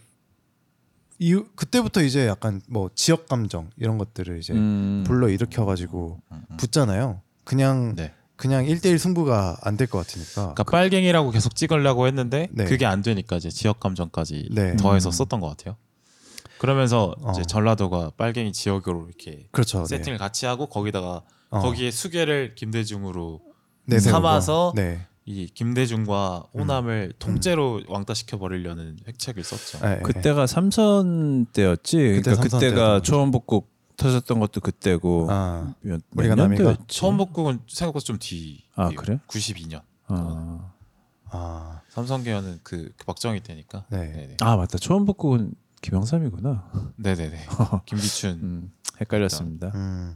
[1.18, 5.04] 이후 그때부터 이제 약간 뭐 지역 감정 이런 것들을 이제 음.
[5.08, 6.22] 불러 일으켜 가지고
[6.58, 7.22] 붙잖아요.
[7.46, 8.14] 그냥 네.
[8.36, 10.34] 그냥 1대1 승부가 안 될 것 같으니까.
[10.54, 12.66] 그러니까 빨갱이라고 계속 찍으려고 했는데 네.
[12.66, 14.76] 그게 안 되니까 이제 지역 감정까지 네.
[14.76, 15.12] 더해서 음.
[15.12, 15.78] 썼던 것 같아요.
[16.58, 17.32] 그러면서 어.
[17.32, 19.80] 이제 전라도가 빨갱이 지역으로 이렇게 그렇죠.
[19.80, 19.98] 네.
[19.98, 21.60] 세팅을 같이 하고 거기다가 어.
[21.60, 23.42] 거기에 수계를 김대중으로
[23.86, 24.18] 내세우고.
[24.18, 25.06] 삼아서 네.
[25.26, 26.62] 이 김대중과 음.
[26.62, 29.80] 호남을 통째로 왕따시켜 버리려는 획책을 썼죠.
[29.80, 30.02] 네, 네.
[30.02, 31.98] 그때가 삼선 때였지.
[31.98, 35.28] 그러니까 삼선 그때가 초원복국 터졌던 것도 그때고.
[35.30, 36.64] 아, 몇, 우리가 몇 남이가?
[36.64, 37.00] 년도였지?
[37.00, 38.64] 처음 복국은 생각보다 좀 뒤.
[38.76, 39.20] 아, 그래?
[39.28, 39.82] 92년.
[40.08, 40.72] 아.
[41.32, 43.86] 아, 삼성계열은 그, 그 박정희 때니까.
[43.90, 43.98] 네.
[44.12, 44.38] 네네.
[44.42, 44.78] 아 맞다.
[44.78, 45.54] 초원복국은
[45.90, 46.94] 김영삼이구나.
[46.98, 47.46] 네네네.
[47.86, 48.32] 김비춘.
[48.42, 49.72] 음, 헷갈렸습니다.
[49.76, 50.16] 음.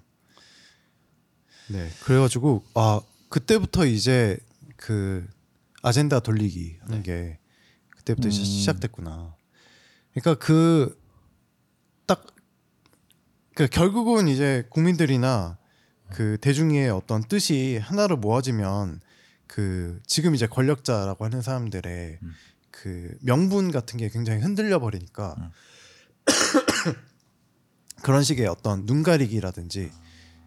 [1.70, 1.90] 네.
[2.04, 4.38] 그래가지고 아 그때부터 이제
[4.76, 5.28] 그
[5.84, 7.38] 아젠다 돌리기 하는 게
[7.92, 8.46] 그때부터 시- 음.
[8.46, 9.36] 시작됐구나.
[10.14, 10.98] 그러니까 그
[12.08, 12.26] 딱
[13.56, 15.58] 그 결국은 이제 국민들이나
[16.12, 19.02] 그 대중의 어떤 뜻이 하나로 모아지면
[19.48, 22.32] 그 지금 이제 권력자라고 하는 사람들의 음.
[22.82, 25.50] 그 명분 같은 게 굉장히 흔들려 버리니까 음.
[28.02, 29.92] 그런 식의 어떤 눈 가리기라든지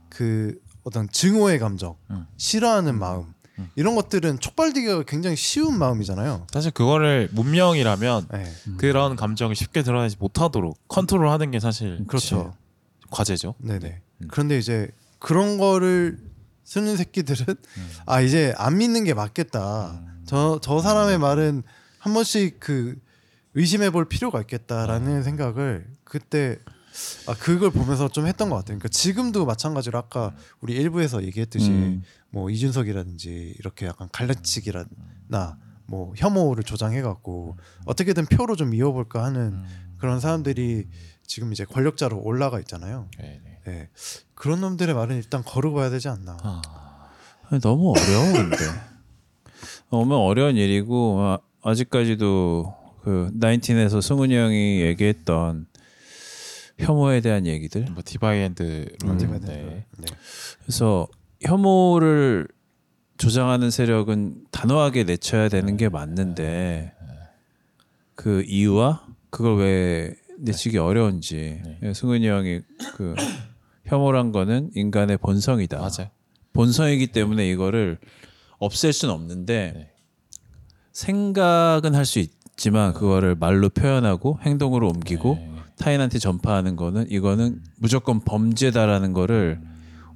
[0.08, 2.26] 그 어떤 증오의 감정, 음.
[2.38, 3.70] 싫어하는 마음 음.
[3.76, 6.46] 이런 것들은 촉발되기가 굉장히 쉬운 마음이잖아요.
[6.50, 8.52] 사실 그거를 문명이라면 네.
[8.78, 12.54] 그런 감정을 쉽게 드러내지 못하도록 컨트롤하는 게 사실 그렇죠.
[13.10, 13.56] 과제죠.
[13.58, 14.00] 네네.
[14.22, 14.28] 음.
[14.30, 16.18] 그런데 이제 그런 거를
[16.64, 17.90] 쓰는 새끼들은 음.
[18.06, 20.02] 아 이제 안 믿는 게 맞겠다.
[20.24, 21.62] 저저 사람의 말은
[22.02, 22.98] 한 번씩 그
[23.54, 25.22] 의심해 볼 필요가 있겠다라는 아.
[25.22, 26.58] 생각을 그때
[27.28, 28.76] 아 그걸 보면서 좀 했던 것 같아요.
[28.76, 32.02] 그러니까 지금도 마찬가지로 아까 우리 일부에서 얘기했듯이 음.
[32.30, 39.96] 뭐 이준석이라든지 이렇게 약간 갈라치기나 뭐 혐오를 조장해갖고 어떻게든 표로 좀 이어볼까 하는 음.
[39.98, 40.88] 그런 사람들이
[41.24, 43.08] 지금 이제 권력자로 올라가 있잖아요.
[43.16, 43.60] 네네.
[43.64, 43.90] 네.
[44.34, 46.36] 그런 놈들의 말은 일단 거르고야 되지 않나.
[46.42, 47.12] 아,
[47.62, 48.56] 너무 어려워 근데
[49.88, 55.66] 너무 어려운 일이고 아, 아직까지도 그 나인틴에서 승훈이 형이 얘기했던
[56.78, 59.10] 혐오에 대한 얘기들 뭐 divide and rule.
[59.10, 59.40] 음.
[59.42, 59.86] 네.
[59.98, 60.06] 네.
[60.62, 61.08] 그래서
[61.42, 62.48] 혐오를
[63.18, 66.92] 조장하는 세력은 단호하게 내쳐야 되는 게 맞는데
[68.14, 71.94] 그 이유와 그걸 왜 내치기 어려운지 네.
[71.94, 72.60] 승훈이 형이
[72.94, 73.14] 그
[73.86, 75.78] 혐오란 거는 인간의 본성이다.
[75.78, 76.10] 맞아요.
[76.52, 77.98] 본성이기 때문에 이거를
[78.58, 79.91] 없앨 수는 없는데 네.
[80.92, 85.50] 생각은 할 수 있지만 그거를 말로 표현하고 행동으로 옮기고 네.
[85.78, 89.60] 타인한테 전파하는 거는 이거는 무조건 범죄다라는 거를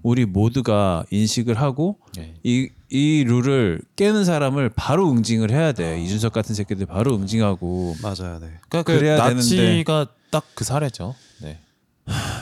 [0.02, 2.34] 우리 모두가 인식을 하고 네.
[2.44, 6.00] 이, 이 룰을 깨는 사람을 바로 응징을 해야 돼.
[6.00, 7.96] 이준석 같은 새끼들 바로 응징하고.
[8.02, 8.38] 맞아요.
[8.38, 8.50] 네.
[8.68, 11.14] 그러니까 그 나치가 딱 그 사례죠.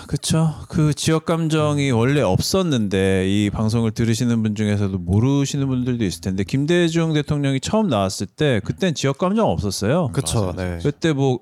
[0.04, 0.06] 네.
[0.06, 0.54] 그쵸.
[0.68, 7.12] 그 지역 감정이 원래 없었는데 이 방송을 들으시는 분 중에서도 모르시는 분들도 있을 텐데 김대중
[7.14, 10.10] 대통령이 처음 나왔을 때 그땐 지역 감정 없었어요.
[10.12, 10.52] 그쵸.
[10.56, 10.78] 네.
[10.82, 11.40] 그때 뭐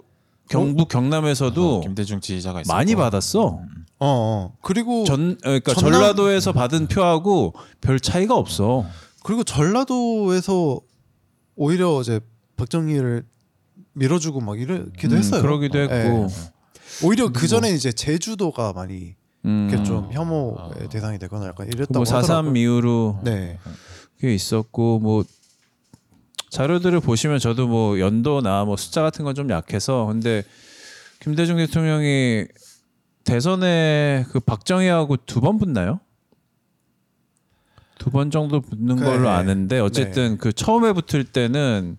[0.48, 2.74] 경북 경남에서도 어, 김대중 지지자가 있었고.
[2.76, 3.40] 많이 받았어.
[3.44, 3.58] 어,
[4.00, 4.52] 어.
[4.62, 8.84] 그리고 전 그러니까 전남- 전라도에서 받은 표하고 별 차이가 없어.
[9.24, 10.80] 그리고 전라도에서
[11.56, 12.20] 오히려 이제
[12.56, 13.24] 박정희를
[13.94, 15.42] 밀어주고 막 이러기도 음, 했어요.
[15.42, 15.94] 그러기도 했고.
[15.94, 16.28] 네.
[17.04, 19.68] 오히려 근데 그 전에 이제 제주도가 많이 음.
[19.70, 20.88] 이렇게 좀 혐오의 아.
[20.88, 22.52] 대상이 되거나 약간 이랬다고 뭐 하더라고요.
[22.52, 23.58] 4.3 이후로 네.
[24.16, 25.24] 그게 있었고 뭐
[26.50, 30.44] 자료들을 보시면 저도 뭐 연도나 뭐 숫자 같은 건 좀 약해서 근데
[31.20, 32.46] 김대중 대통령이
[33.24, 36.00] 대선에 그 박정희하고 두 번 붙나요?
[37.98, 39.04] 두 번 정도 붙는 네.
[39.04, 41.96] 걸로 아는데 어쨌든 그 처음에 붙을 때는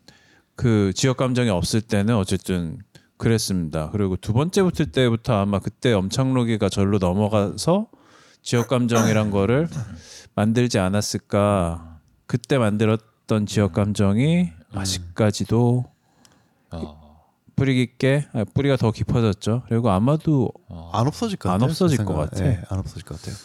[0.56, 2.78] 그 지역 감정이 없을 때는 어쨌든
[3.18, 3.90] 그랬습니다.
[3.92, 7.88] 그리고 두 번째 붙을 때부터 아마 그때 엄창록이가 절로 넘어가서
[8.42, 9.70] 지역 감정이란 거를
[10.36, 12.00] 만들지 않았을까.
[12.26, 15.86] 그때 만들었던 지역 감정이 아직까지도
[16.72, 17.22] 어,
[17.56, 19.64] 뿌리 깊게 아, 뿌리가 더 깊어졌죠.
[19.70, 20.90] 그리고 아마도 어.
[20.94, 21.70] 안 없어질 것안 같아요.
[21.70, 22.30] 없어질 제것 생각은.
[22.32, 22.44] 같아.
[22.44, 23.36] 네, 안 없어질 것 같아요.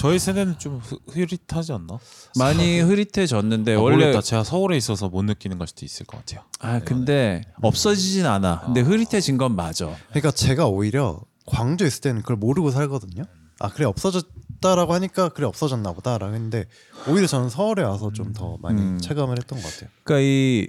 [0.00, 1.98] 저희 세대는 좀 흐- 흐릿하지 않나?
[2.38, 4.22] 많이 흐릿해졌는데 아, 원래 모르겠다.
[4.22, 6.44] 제가 서울에 있어서 못 느끼는 걸 수도 있을 것 같아요.
[6.60, 8.62] 아 근데 없어지진 않아.
[8.64, 9.94] 근데 흐릿해진 건 맞아.
[10.08, 13.24] 그러니까 제가 오히려 광주에 있을 때는 그걸 모르고 살거든요.
[13.58, 16.64] 아 그래 없어졌다라고 하니까 그래 없어졌나 보다라고 했는데
[17.06, 18.98] 오히려 저는 서울에 와서 좀 더 많이 음.
[19.00, 19.90] 체감을 했던 것 같아요.
[20.04, 20.68] 그러니까 이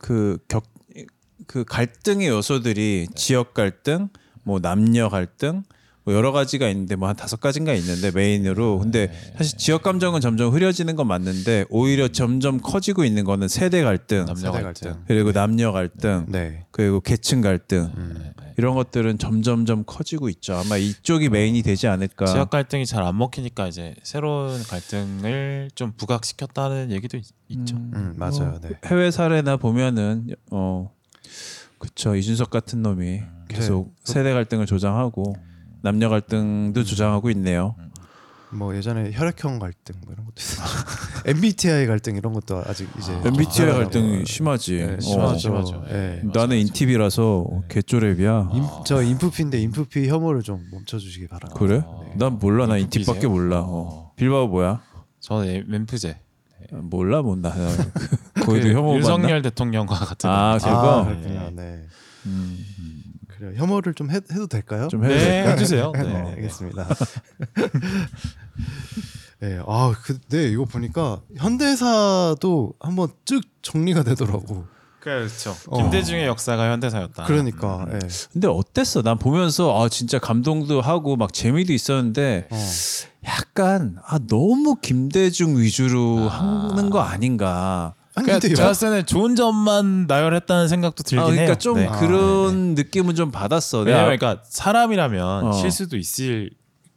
[0.00, 4.10] 그 격그 갈등의 요소들이 지역 갈등,
[4.44, 5.64] 뭐 남녀 갈등
[6.08, 10.54] 뭐 여러 가지가 있는데 뭐 한 다섯 가지인가 있는데 메인으로 근데 사실 지역 감정은 점점
[10.54, 14.62] 흐려지는 건 맞는데 오히려 점점 커지고 있는 거는 세대 갈등 남녀 세대 갈등.
[14.88, 15.04] 갈등.
[15.06, 16.64] 그리고 남녀 갈등 네.
[16.70, 18.32] 그리고 계층 갈등 음.
[18.56, 20.54] 이런 것들은 점점점 커지고 있죠.
[20.54, 22.24] 아마 이쪽이 메인이 되지 않을까.
[22.24, 27.76] 지역 갈등이 잘 안 먹히니까 이제 새로운 갈등을 좀 부각시켰다는 얘기도 있, 있죠.
[27.76, 28.58] 음, 맞아요.
[28.62, 28.70] 네.
[28.86, 30.90] 해외 사례나 보면은 어
[31.78, 33.44] 그쵸 이준석 같은 놈이 음.
[33.48, 35.34] 계속 세대 갈등을 조장하고
[35.88, 37.74] 남녀 갈등도 조장하고 있네요.
[38.50, 40.62] 뭐 예전에 혈액형 갈등 뭐 이런 것도 있었죠.
[41.24, 43.78] MBTI 갈등 이런 것도 아직 이제 MBTI 살아나고.
[43.84, 44.76] 갈등이 심하지.
[44.76, 45.00] 네, 어.
[45.00, 45.38] 심하죠.
[45.38, 45.84] 심하죠.
[45.90, 46.20] 예.
[46.24, 46.58] 맞아, 나는.
[46.58, 48.54] 인팁이라서 개쪼랩이야.
[48.54, 51.58] 인, 저 인프피인데 인프피 혐오를 좀 멈춰주시기 바랍니다.
[51.58, 51.82] 그래?
[51.86, 52.04] 어.
[52.16, 52.66] 난 몰라.
[52.66, 52.76] 나?
[52.76, 53.60] 인팁밖에 몰라.
[53.66, 54.12] 어.
[54.16, 54.82] 빌바오 뭐야?
[55.20, 56.18] 저는 멤프제.
[56.72, 57.54] 몰라 뭔다.
[58.44, 58.92] 거기도 혐오 받나?
[58.92, 60.28] 그 윤석열 대통령과 같은.
[60.28, 60.58] 아.
[60.58, 61.00] 그거?
[61.00, 61.50] 아, 그렇구나.
[61.54, 61.80] 네.
[62.26, 62.64] 음,
[63.38, 63.52] 그래요.
[63.56, 64.88] 혐오를 좀 해, 해도 될까요?
[64.88, 65.50] 좀 해도 네, 될까?
[65.50, 65.92] 해주세요.
[65.92, 66.30] 네, 네, 네, 네.
[66.32, 66.88] 알겠습니다.
[69.40, 74.66] 네, 아, 근데 이거 보니까 현대사도 한번 쭉 정리가 되더라고.
[74.98, 75.54] 그렇죠.
[75.68, 75.76] 어.
[75.80, 77.24] 김대중의 역사가 현대사였다.
[77.24, 77.98] 그러니까, 예.
[78.32, 79.02] 근데 어땠어?
[79.02, 82.56] 난 보면서 아 진짜 감동도 하고 막 재미도 있었는데 어.
[83.24, 86.68] 약간 아 너무 김대중 위주로 아.
[86.72, 87.94] 하는 거 아닌가.
[88.18, 91.54] 아니, 그러니까 제가 봤을 때는 좋은 점만 나열했다는 생각도 들긴 아, 그러니까 해요.
[91.56, 91.88] 좀 네.
[91.98, 93.80] 그런 느낌은 좀 받았어.
[93.80, 95.52] 왜냐면 그러니까 사람이라면 어.
[95.52, 96.50] 실수도 있을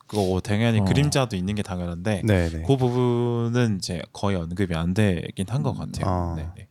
[0.07, 0.85] 거고 당연히 어.
[0.85, 2.63] 그림자도 있는 게 당연한데 네, 네.
[2.67, 6.05] 그 부분은 이제 거의 언급이 안 되긴 한 것 같아요.
[6.05, 6.33] 아.
[6.35, 6.67] 네, 네.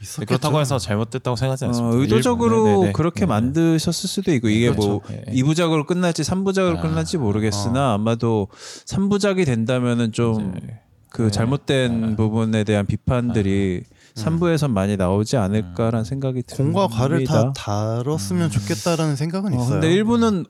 [0.00, 0.26] 있었겠죠.
[0.26, 1.96] 그렇다고 해서 잘못됐다고 생각하지 어, 않습니다.
[1.96, 2.92] 의도적으로 일부- 네, 네.
[2.92, 3.26] 그렇게 네.
[3.26, 5.22] 만드셨을 수도 있고 이게 뭐 그렇죠.
[5.30, 5.32] 네.
[5.32, 6.80] 2부작으로 끝날지 3부작으로 아.
[6.82, 8.48] 끝날지 모르겠으나 아마도
[8.86, 10.52] 3부작이 된다면은 좀
[11.12, 11.30] 그 네.
[11.30, 16.80] 잘못된 부분에 대한 비판들이 3부에선 많이 나오지 않을까라는 생각이 듭니다.
[16.80, 19.70] 공과 과를 다 다뤘으면 좋겠다라는 생각은 어, 있어요.
[19.80, 20.46] 근데 일부는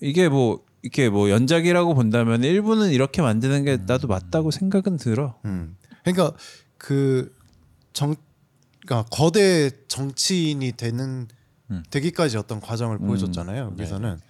[0.00, 5.36] 이게 뭐 이렇게 뭐 연작이라고 본다면 일부는 이렇게 만드는 게 나도 맞다고 생각은 들어.
[5.44, 5.76] 음.
[6.02, 6.36] 그러니까
[6.76, 7.32] 그
[7.92, 8.14] 정,
[8.84, 11.28] 그러니까 거대 정치인이 되는
[11.70, 11.82] 음.
[11.90, 13.06] 되기까지 어떤 과정을 음.
[13.06, 13.74] 보여줬잖아요.
[13.76, 13.82] 네.
[13.82, 14.20] 여기서는.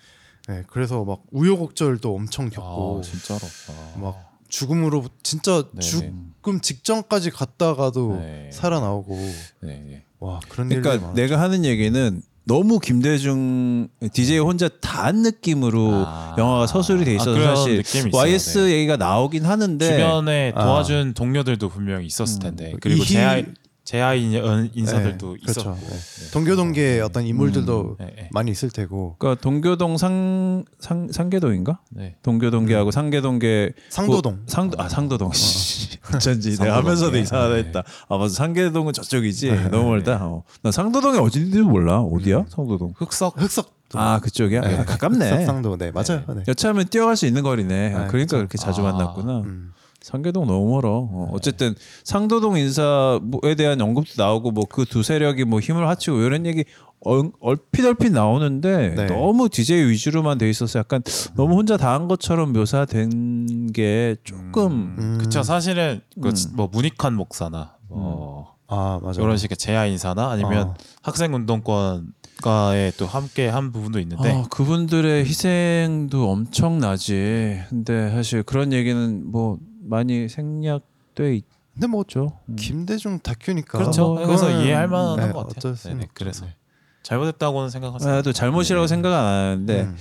[0.48, 3.40] 네, 그래서 막 우여곡절도 엄청 겪고 아, 진짜로.
[3.68, 3.98] 아.
[3.98, 8.50] 막 죽음으로 진짜 네, 죽음 직전까지 갔다가도 네.
[8.52, 10.02] 살아나오고 네, 네.
[10.20, 11.12] 와 그런 그러니까.
[11.14, 16.34] 내가 하는 얘기는 너무 김대중 DJ 혼자 다 한 느낌으로 아.
[16.36, 18.20] 영화가 서술이 돼 아, 있어서 그런 사실 느낌이 있어요.
[18.20, 18.72] YS 네.
[18.72, 20.64] 얘기가 나오긴 하는데 주변에 아.
[20.64, 23.44] 도와준 동료들도 분명히 있었을 텐데 그리고 이희-
[23.88, 25.60] 제아 제아 인- 인사들도 네, 그렇죠.
[25.60, 25.76] 있었고.
[25.80, 26.30] 네.
[26.30, 28.28] 동교동계 어떤 인물들도 네, 네.
[28.32, 31.80] 많이 있을 테고 그러니까 동교동 상, 상 상계동인가?
[31.92, 32.16] 네.
[32.22, 36.58] 동교동계하고 상계동계 상도동 뭐, 상도 아 상도동 씨 어쩐지.
[36.58, 37.20] 내가 하면서도 네.
[37.20, 37.60] 이상하다 네.
[37.60, 37.82] 했다.
[38.10, 39.68] 아 맞아 상계동은 저쪽이지 네.
[39.70, 40.18] 너무 멀다.
[40.22, 40.42] 어.
[40.62, 42.00] 나 상도동이 어딘지 몰라.
[42.02, 42.44] 어디야?
[42.50, 42.92] 상도동.
[42.94, 44.60] 흑석 흑석 아 그쪽이야.
[44.60, 44.74] 네.
[44.74, 45.30] 야, 가깝네.
[45.30, 46.24] 흑석상도 네 맞아요.
[46.36, 46.42] 네.
[46.46, 47.94] 여차하면 뛰어갈 수 있는 거리네.
[47.94, 48.36] 아, 네, 그러니까 그쵸.
[48.36, 48.92] 그렇게 자주 아.
[48.92, 49.38] 만났구나.
[49.46, 49.72] 음.
[50.08, 50.88] 상계동 너무 멀어.
[51.10, 56.46] 어, 어쨌든 상도동 인사에 대한 언급도 나오고 뭐 그 두 세력이 뭐 힘을 합치고 이런
[56.46, 56.64] 얘기
[57.00, 59.06] 얼, 얼핏 얼핏 나오는데 네.
[59.06, 61.02] 너무 DJ 위주로만 돼 있어서 약간
[61.36, 65.18] 너무 혼자 다 한 것처럼 묘사된 게 조금 음.
[65.20, 66.34] 그쵸 사실은 그 음.
[66.54, 69.14] 뭐 문익환 목사나 뭐아 맞아요.
[69.18, 70.74] 이런 식의 제야 인사나 아니면 어.
[71.02, 77.60] 학생 운동권과에 또 함께 한 부분도 있는데 아, 그분들의 희생도 엄청나지.
[77.68, 81.58] 근데 사실 그런 얘기는 뭐 많이 생략돼 있죠.
[81.74, 82.04] 근데 뭐
[82.48, 82.56] 음.
[82.56, 84.14] 김대중 다큐니까 그렇죠.
[84.14, 85.74] 뭐 그래서 그거는, 이해할 만한 네, 것 같아요.
[85.74, 86.08] 네네, 없죠.
[86.12, 86.56] 그래서 네.
[87.04, 88.14] 잘못했다고는 생각하세요.
[88.16, 89.96] 나도 잘못이라고 생각 안 하는데 음.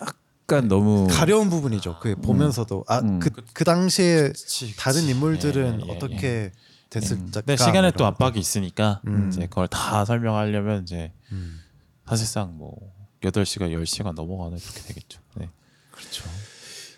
[0.00, 1.98] 약간 너무 가려운 부분이죠.
[2.00, 3.18] 그 보면서도 음.
[3.20, 4.76] 아그그 당시에 그치, 그치.
[4.76, 6.52] 다른 인물들은 예, 예, 어떻게 예.
[6.90, 7.40] 됐을까?
[7.40, 9.28] 근데 시간에 또 압박이 있으니까 음.
[9.28, 11.58] 이제 그걸 다 설명하려면 이제 음.
[12.06, 12.76] 사실상 뭐
[13.22, 15.20] 8시간 10시간 넘어가는 그렇게 되겠죠.
[15.34, 15.50] 네.
[15.90, 16.24] 그렇죠.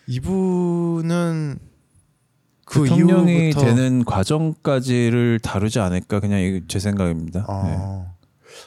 [0.06, 1.58] 이분은
[2.68, 7.40] 그 대통령이 이후부터 되는 과정까지를 다루지 않을까 그냥 제 생각입니다.
[7.40, 7.46] 네.
[7.48, 8.12] 아,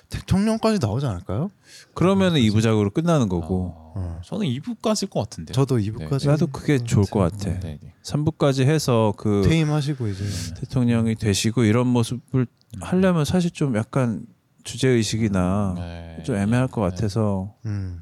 [0.10, 1.52] 대통령까지 나오지 않을까요?
[1.93, 4.22] 그러면은 2부작으로 끝나는 거고 어.
[4.24, 5.54] 저는 2부까지일 것 같은데.
[5.54, 7.60] 저도 2부까지 나도 그게 좋을 것 같아.
[7.60, 7.93] 네, 네.
[8.04, 10.24] 3부까지 해서 그 퇴임하시고 이제
[10.60, 12.47] 대통령이 되시고 이런 모습을
[12.80, 14.26] 하려면 사실 좀 약간
[14.64, 16.24] 주제 의식이나 네.
[16.24, 18.02] 좀 애매할 것 같아서 음.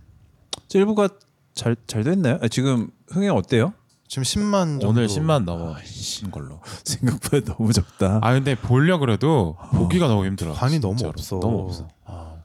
[0.70, 1.14] 1부가
[1.56, 2.38] 잘 잘 됐나요?
[2.41, 3.74] 아, 지금 흥행 어때요?
[4.10, 6.60] 지금 10만 정도 오늘 10만 넘어신 걸로.
[6.84, 8.20] 생각보다 너무 적다.
[8.24, 10.51] 아 근데 보려 그래도 보기가 너무 힘들어.
[10.53, 11.10] 관이 너무 진짜로.
[11.12, 11.39] 없어.
[11.39, 11.88] 너무 없어.
[12.05, 12.38] 아.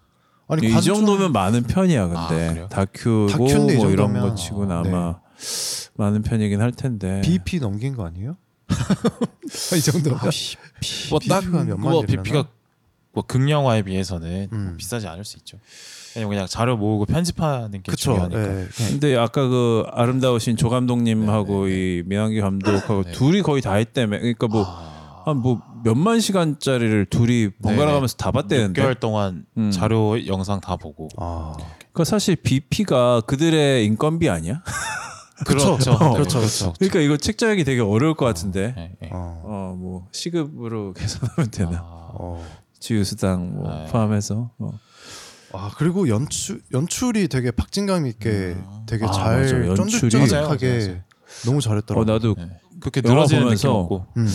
[0.47, 2.69] 아니 이관 좀- 정도면 많은 편이야 아, 근데 그래요?
[2.69, 5.19] 다큐고 다큐인데 뭐 이런 거 치고는 아, 아마
[5.95, 8.37] 많은 편이긴 할 텐데 BP 넘긴 거 아니에요?
[9.75, 10.11] 이 정도.
[10.11, 12.23] 뭐딱 BP가 몇만 뭐 이르려나?
[12.23, 12.49] BP가
[13.13, 14.77] 뭐 극영화에 비해서는 뭐 음.
[14.77, 15.59] 비싸지 않을 수 있죠.
[16.17, 18.13] 왜냐면 그냥 자료 모으고 편집하는 게 그쵸.
[18.13, 18.41] 중요하니까.
[18.41, 18.45] 예.
[18.75, 23.13] 그냥 근데 아까 그 아름다우신 조 감독님하고 이 민항기 감독하고 네.
[23.13, 24.19] 둘이 거의 다 했다며.
[24.19, 24.65] 그러니까 뭐
[25.25, 27.93] 한뭐 몇만 시간짜리를 둘이 번갈아.
[27.93, 28.81] 가면서 다 봤대는데.
[28.83, 29.71] 6개월 동안 음.
[29.71, 31.09] 자료 영상 다 보고.
[31.17, 34.63] 아그 사실 BP가 그들의 인건비 아니야?
[35.47, 35.77] 그쵸.
[35.77, 35.93] 그렇죠.
[35.93, 36.73] 어, 그렇죠, 그렇죠.
[36.79, 38.73] 그러니까 이거 책자하기 되게 어려울 것 같은데.
[38.77, 39.11] 네, 네.
[39.13, 39.43] 어.
[39.45, 41.79] 어뭐 시급으로 계산하면 되나?
[41.79, 42.45] 아, 어.
[42.79, 43.87] 주유수당 뭐 네.
[43.91, 44.51] 포함해서.
[44.59, 44.71] 어.
[45.55, 49.55] 아 그리고 연출 연출이 되게 박진감 있게 되게 아, 잘 맞아.
[49.57, 51.01] 연출이- 쫀득쫀득하게 맞아요, 맞아요.
[51.47, 52.05] 너무 어 잘했더라고.
[52.05, 52.49] 나도 네.
[52.81, 54.07] 그렇게 영화 늘어지는 느낌 보면서 없고.
[54.17, 54.29] 음.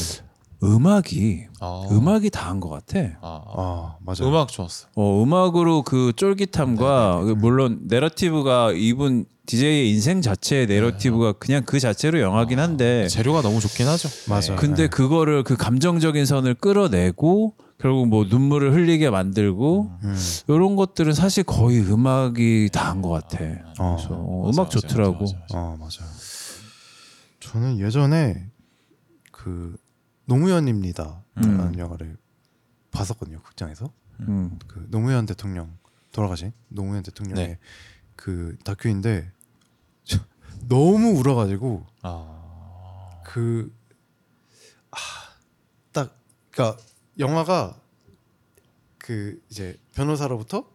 [0.61, 2.99] 음악이 아, 음악이 다 한 것 같아.
[3.21, 4.23] 아, 아 맞아.
[4.25, 4.87] 요 음악 좋았어.
[4.95, 12.19] 어 음악으로 그 쫄깃함과 그 물론 내러티브가 이분 DJ의 인생 자체의 내러티브가 그냥 그 자체로
[12.19, 14.09] 영화긴 한데 재료가 너무 좋긴 하죠.
[14.29, 14.55] 맞아.
[14.55, 14.87] 근데 네.
[14.89, 20.15] 그거를 그 감정적인 선을 끌어내고 결국 뭐 눈물을 흘리게 만들고 음.
[20.49, 23.37] 이런 것들은 사실 거의 음악이 다 한 것 같아.
[23.79, 23.95] 어.
[23.95, 25.19] 그래서 어, 맞아, 음악 맞아, 좋더라고.
[25.19, 25.57] 맞아, 맞아.
[25.57, 26.11] 어 맞아요.
[27.39, 28.49] 저는 예전에
[29.31, 29.77] 그
[30.25, 31.23] 노무현입니다.
[31.37, 31.41] 음.
[31.57, 32.17] 라는 영화를
[32.91, 33.91] 봤었거든요 극장에서.
[34.21, 34.59] 음.
[34.67, 35.77] 그 노무현 대통령
[36.11, 37.57] 돌아가신 노무현 대통령의 네.
[38.17, 39.31] 그 다큐인데
[40.03, 40.19] 저-
[40.67, 43.71] 너무 울어가지고 아, 그딱
[46.51, 46.83] 그러니까
[47.19, 47.75] 영화가
[48.97, 50.65] 그 이제 변호사로부터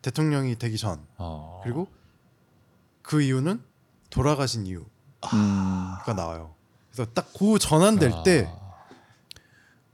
[0.00, 1.60] 대통령이 되기 전 아.
[1.62, 1.86] 그리고
[3.02, 3.62] 그 이유는
[4.10, 4.88] 돌아가신 이유가
[5.34, 6.16] 음.
[6.16, 6.54] 나와요.
[6.90, 8.50] 그래서 딱 그 전환될 때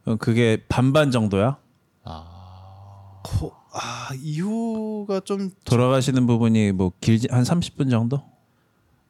[0.07, 1.59] 어, 그게 반반 정도야?
[2.05, 8.23] 아, 거- 아 이유가 좀 돌아가시는 부분이 뭐 길지 한 30분 정도?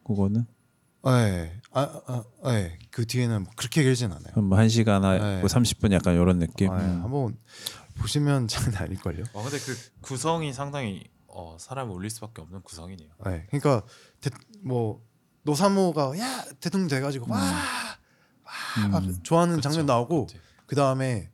[0.05, 0.45] 그거는
[1.07, 1.58] 예.
[1.71, 2.79] 아, 아, 예.
[2.89, 4.41] 그 뒤에는 뭐 그렇게 길진 않아요.
[4.41, 5.39] 뭐 1시간 네.
[5.39, 6.71] 뭐 30분 약간 이런 느낌.
[6.71, 7.03] 아, 음.
[7.03, 7.37] 한번
[7.99, 9.23] 보시면 장난 아닐걸요.
[9.33, 13.09] 어, 근데 그 구성이 상당히 어, 사람을 울릴 수밖에 없는 구성이네요.
[13.27, 13.47] 예.
[13.49, 13.83] 그러니까
[14.19, 14.29] 대,
[14.63, 15.05] 뭐
[15.43, 19.69] 노사모가 야 대통령 돼가지고 와, 와, 막 좋아하는 그쵸.
[19.69, 20.39] 장면 나오고 그치.
[20.65, 21.29] 그 다음에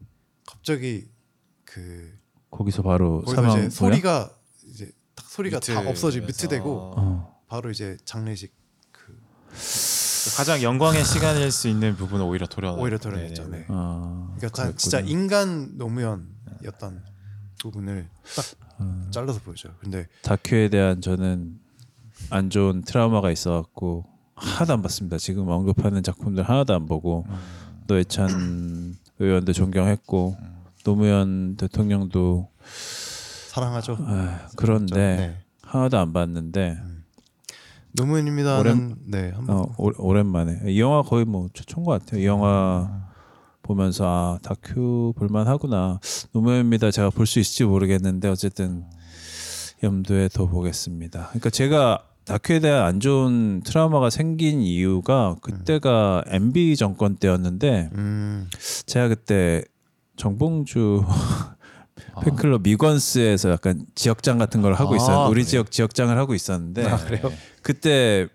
[0.45, 1.09] 갑자기
[1.63, 2.13] 그
[2.51, 4.29] 거기서 바로 거기서 사망 이제 소리가
[4.65, 6.27] 이제 딱 소리가 다 뮤트 없어지 해서.
[6.27, 7.41] 뮤트되고 어.
[7.47, 8.53] 바로 이제 장례식
[8.91, 9.19] 그
[10.37, 13.47] 가장 영광의 시간일 수 있는 부분은 오히려 도려 오히려 드러냈죠.
[13.47, 13.65] 네.
[13.69, 14.77] 아, 그러니까 다 그랬구나.
[14.77, 17.03] 진짜 인간 노무현이었던
[17.59, 18.45] 부분을 딱
[18.81, 19.07] 음.
[19.11, 19.73] 잘라서 보여줘요.
[19.79, 21.59] 근데 다큐에 대한 저는
[22.29, 24.05] 안 좋은 트라우마가 있어갖고
[24.35, 25.17] 하나도 안 봤습니다.
[25.17, 27.25] 지금 언급하는 작품들 하나도 안 보고
[27.87, 30.37] 노회찬 의원도 존경했고
[30.83, 32.49] 노무현 대통령도
[33.49, 33.97] 사랑하죠.
[34.01, 35.45] 아, 그런데 네.
[35.63, 36.77] 하나도 안 봤는데
[37.95, 42.21] 노무현입니다는 오랜- 네 한번 어, 오, 오랜만에 이 영화 거의 뭐 최초인 것 같아요.
[42.21, 43.03] 이 영화
[43.61, 45.99] 보면서 아 다큐 볼만하구나.
[46.33, 46.91] 노무현입니다.
[46.91, 48.83] 제가 볼 수 있을지 모르겠는데 어쨌든
[49.83, 51.27] 염두에 둬 보겠습니다.
[51.29, 58.49] 그러니까 제가 다큐에 대한 안 좋은 트라우마가 생긴 이유가 그때가 MB 정권 때였는데 음,
[58.87, 59.63] 제가 그때
[60.15, 61.03] 정봉주
[62.21, 65.45] 팬클럽 미건스에서 약간 지역장 같은 걸 하고 아, 있었는데 우리 그래요?
[65.45, 67.31] 지역 지역장을 하고 있었는데 아, 그래요?
[67.61, 68.27] 그때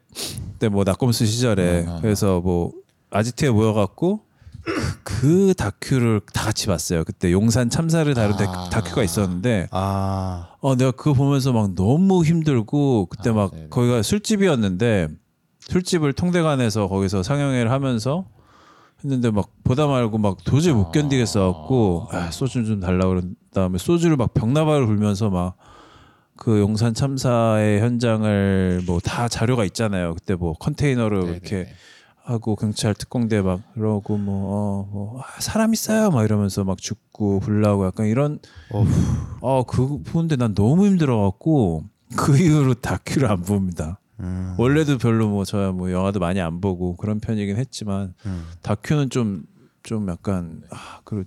[0.53, 2.01] 그때 뭐 낙검수 시절에 아, 아, 아.
[2.01, 2.73] 그래서 뭐
[3.11, 4.21] 아지트에 모여갖고
[4.63, 7.03] 그, 그 다큐를 다 같이 봤어요.
[7.05, 8.69] 그때 용산 참사를 다룬 다- 아.
[8.71, 13.67] 다큐가 있었는데 아, 어 내가 그거 보면서 막 너무 힘들고 그때 아, 막 네네.
[13.71, 15.09] 거기가 술집이었는데
[15.61, 18.27] 술집을 통대관에서 거기서 상영회를 하면서
[19.05, 23.79] 했는데 막 보다 말고 막 도저히 못 견디겠어 갖고 아, 소주 좀 달라 그런 다음에
[23.79, 25.57] 소주를 막 병나발을 불면서 막
[26.41, 30.15] 그 용산 참사의 현장을 뭐 다 자료가 있잖아요.
[30.15, 31.33] 그때 뭐 컨테이너로 네네네.
[31.37, 31.69] 이렇게
[32.25, 37.41] 하고 경찰 특공대 막 그러고 뭐, 어, 뭐 아, 사람 있어요 막 이러면서 막 죽고
[37.41, 38.39] 불나고 약간 이런.
[39.43, 41.85] 어그 보는데 난 너무 힘들어 갖고
[42.17, 43.99] 그 이후로 다큐를 안 봅니다.
[44.21, 48.47] 음, 원래도 별로 뭐 저야 뭐 영화도 많이 안 보고 그런 편이긴 했지만 음.
[48.63, 49.45] 다큐는 좀
[49.83, 51.25] 좀 약간 아 그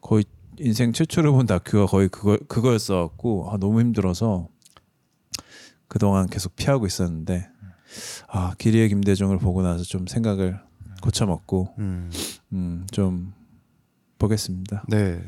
[0.00, 0.24] 거의
[0.58, 4.48] 인생 최초로 본 다큐가 거의 그거 그거였어 갖고 아 너무 힘들어서
[5.88, 7.48] 그동안 계속 피하고 있었는데
[8.28, 10.60] 아 기리의 김대중을 보고 나서 좀 생각을
[11.02, 12.10] 고쳐먹고 음.
[12.52, 13.32] 음 좀
[14.18, 14.84] 보겠습니다.
[14.88, 15.22] 네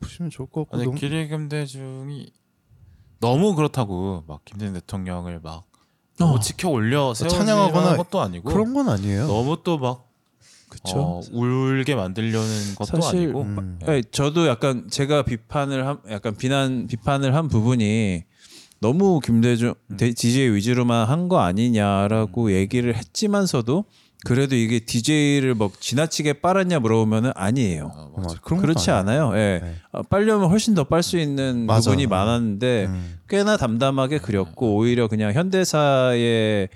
[0.00, 2.32] 보시면 좋을 것 같고 근데 너무- 기리 김대중이
[3.20, 5.64] 너무 그렇다고 막 김대중 대통령을 막
[6.18, 6.40] 너무 어.
[6.40, 9.26] 지켜 올려 찬양하거나 세우거나 것도 아니고 그런 건 아니에요.
[9.26, 10.06] 너무 또막
[10.68, 10.98] 그쵸?
[10.98, 13.78] 어, 울게 만들려는 것도 사실, 아니고 음.
[13.86, 18.24] 네, 저도 약간 제가 비판을 한 약간 비난 비판을 한 부분이
[18.80, 19.96] 너무 김대중 음.
[19.96, 23.84] 대- DJ 위주로만 한 거 아니냐라고 얘기를 했지만서도
[24.24, 27.90] 그래도 이게 DJ를 뭐 지나치게 빨았냐 물어보면은 아니에요.
[28.16, 28.90] 것도 그렇지.
[28.90, 29.32] 않아요.
[29.34, 29.60] 예.
[29.62, 29.74] 네.
[29.92, 31.90] 어, 빨려면 훨씬 더 빨 수 있는 맞아.
[31.90, 33.18] 부분이 많았는데 음.
[33.28, 36.68] 꽤나 담담하게 그렸고 오히려 그냥 현대사에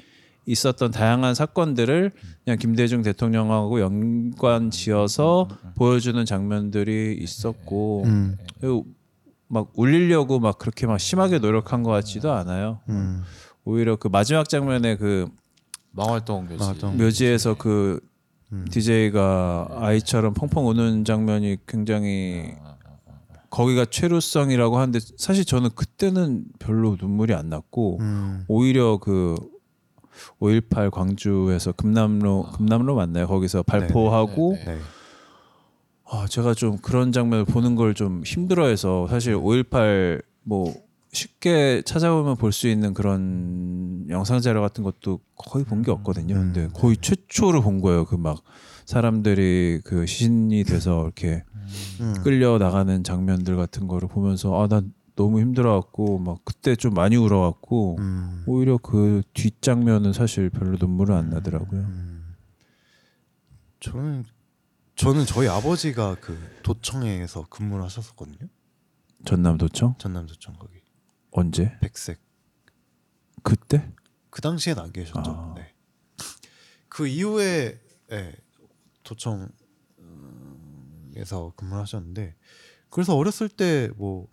[0.46, 2.12] 있었던 다양한 사건들을
[2.44, 8.36] 그냥 김대중 대통령하고 연관 지어서 보여주는 장면들이 있었고 음.
[9.48, 12.80] 막 울리려고 막 그렇게 막 심하게 노력한 것 같지도 않아요.
[12.88, 13.22] 음.
[13.64, 15.26] 오히려 그 마지막 장면에 그
[15.92, 16.56] 망월동 묘지.
[16.58, 16.96] 망월동.
[16.98, 18.00] 묘지에서 그
[18.52, 18.66] 음.
[18.70, 22.52] DJ가 아이처럼 펑펑 우는 장면이 굉장히
[23.50, 28.44] 거기가 최루성이라고 하는데 사실 저는 그때는 별로 눈물이 안 났고 음.
[28.48, 29.34] 오히려 그
[30.40, 33.26] 5.18 광주에서 금남로 금남로 맞나요?
[33.26, 34.80] 거기서 발포하고 네, 네, 네.
[36.12, 40.74] 아 제가 좀 그런 장면을 보는 걸 좀 힘들어해서 사실 5.18 뭐
[41.12, 46.34] 쉽게 찾아보면 볼 수 있는 그런 영상 자료 같은 것도 거의 본 게 없거든요.
[46.36, 46.52] 음.
[46.52, 48.04] 근데 거의 최초로 본 거예요.
[48.04, 48.42] 그 막
[48.86, 51.44] 사람들이 그 시신이 돼서 이렇게
[52.00, 52.14] 음.
[52.24, 57.96] 끌려 나가는 장면들 같은 거를 보면서 아 난 너무 힘들어갖고 막 그때 좀 많이 울어갖고
[57.98, 58.42] 음.
[58.46, 61.80] 오히려 그 뒷장면은 사실 별로 눈물은 안 나더라고요.
[61.80, 62.34] 음.
[63.80, 64.24] 저는
[64.96, 68.48] 저는 저희 아버지가 그 도청에서 근무를 하셨었거든요.
[69.24, 70.79] 전남 도청 전남 도청 거기
[71.32, 71.78] 언제?
[71.80, 72.20] 백색.
[73.42, 73.92] 그때?
[74.30, 75.30] 그 당시엔 안 계셨죠.
[75.30, 75.54] 아.
[75.56, 75.74] 네.
[76.88, 77.80] 그 이후에
[78.12, 78.34] 예,
[79.04, 79.52] 도청에서
[81.56, 82.34] 근무를 하셨는데
[82.90, 84.26] 그래서 어렸을 때 뭐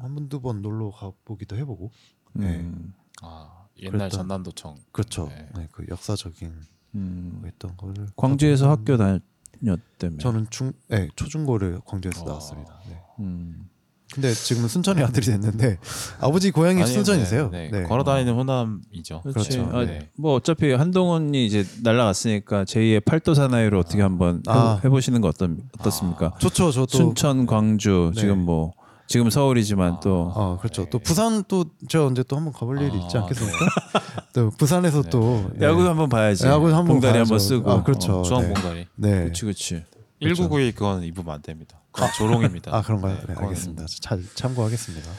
[0.00, 1.90] 한 번 두 번 놀러 가보기도 해보고
[2.32, 2.60] 네.
[2.60, 4.76] 음, 아, 옛날 그랬던- 전남도청.
[4.92, 5.26] 그렇죠.
[5.28, 5.48] 네.
[5.54, 5.68] 네.
[5.72, 6.54] 그 역사적인
[6.94, 7.38] 음.
[7.42, 10.16] 거 했던 거를 광주에서 학교 다녔다며.
[10.18, 12.24] 저는 중, 네, 초중고를 광주에서 어.
[12.28, 12.80] 나왔습니다.
[12.88, 13.02] 네.
[13.20, 13.68] 음.
[14.12, 15.78] 근데 지금은 순천의 아들이 됐는데
[16.20, 17.50] 아버지 고향이 아니, 순천이세요.
[17.50, 17.80] 네, 네.
[17.80, 17.84] 네.
[17.84, 19.22] 걸어다니는 호남이죠.
[19.22, 19.58] 그렇지.
[19.58, 19.76] 그렇죠.
[19.76, 20.08] 아, 네.
[20.16, 24.80] 뭐 어차피 한동훈이 이제 날라갔으니까 제2의 팔도 사나이로 어떻게 한번 아.
[24.82, 26.34] 해, 해보시는 거 어떤 어떻습니까?
[26.38, 26.72] 좋죠.
[26.72, 28.20] 저도 순천, 광주 네.
[28.20, 28.72] 지금 뭐
[29.06, 30.86] 지금 서울이지만 또어 그렇죠.
[30.88, 33.58] 또 부산 또 제가 언제 또 한번 가볼 일이 있지 아, 않겠습니까?
[34.32, 35.66] 또 부산에서 또 네.
[35.66, 36.46] 야구 한번 봐야지.
[36.46, 37.18] 야구 한번 봉다리.
[37.18, 37.70] 한번 쓰고.
[37.70, 38.20] 아, 그렇죠.
[38.20, 38.86] 어, 중앙 봉다리.
[38.94, 39.22] 네.
[39.24, 39.84] 그렇지, 그렇지.
[40.20, 41.79] 1992 그건 입으면 안 됩니다.
[41.92, 42.74] 그건 조롱입니다.
[42.74, 43.14] 아 그런가요?
[43.16, 43.84] 네, 그건- 알겠습니다.
[44.00, 45.10] 잘 참고하겠습니다.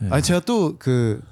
[0.00, 0.08] 네.
[0.10, 1.22] 아니 제가 또 그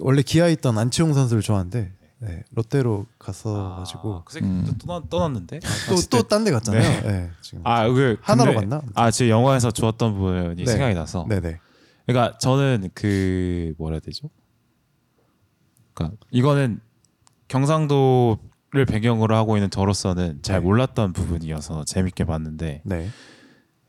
[0.00, 4.64] 원래 기아에 있던 안치홍 선수를 좋아하는데 네, 롯데로 갔어 가지고 아, 그 새끼 음.
[4.66, 5.60] 또 떠나, 떠났는데.
[5.88, 7.02] 또또 딴 데 갔잖아요.
[7.02, 7.30] 네.
[7.42, 8.82] 지금 아, 그 하나로 근데- 갔나?
[8.94, 10.66] 아, 지금 영화에서 좋았던 부분이 네.
[10.66, 11.26] 생각이 나서.
[11.28, 11.60] 네네.
[12.06, 14.30] 그러니까 저는 그 뭐라 해야 되죠?
[15.92, 16.80] 그러니까 이거는
[17.48, 18.38] 경상도
[18.74, 20.64] 를 배경으로 하고 있는 저로서는 잘 네.
[20.64, 23.08] 몰랐던 부분이어서 재밌게 봤는데 네.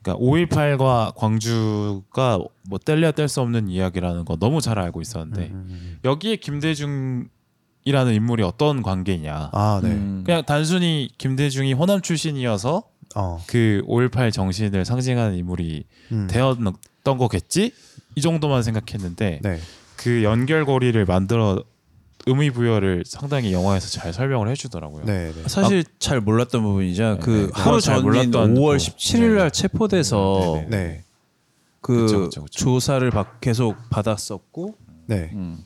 [0.03, 2.37] 그러니까 5.18과 광주가
[2.69, 5.99] 뭐 뗄래야 뗄 수 없는 이야기라는 거 너무 잘 알고 있었는데 음, 음.
[6.05, 7.29] 여기에 김대중이라는
[8.13, 9.89] 인물이 어떤 관계냐 아 네.
[9.89, 10.21] 음.
[10.23, 12.83] 그냥 단순히 김대중이 호남 출신이어서
[13.15, 13.43] 어.
[13.47, 16.27] 그5.18 정신을 상징하는 인물이 음.
[16.29, 17.73] 되었던 거겠지
[18.13, 19.59] 이 정도만 생각했는데 네.
[19.95, 21.63] 그 연결고리를 만들어
[22.27, 25.05] 의미 부여를 상당히 영화에서 잘 설명을 해주더라고요.
[25.05, 25.31] 네.
[25.33, 25.43] 네.
[25.47, 27.19] 사실 잘 몰랐던 부분이죠.
[27.21, 27.61] 그 네.
[27.61, 29.61] 하루 잘 전인 몰랐던 5월 또- 17일 날 네.
[29.61, 31.03] 체포돼서 네, 네.
[31.81, 32.59] 그 그쵸, 그쵸, 그쵸.
[32.63, 35.29] 조사를 받, 계속 받았었고, 네.
[35.33, 35.63] 음.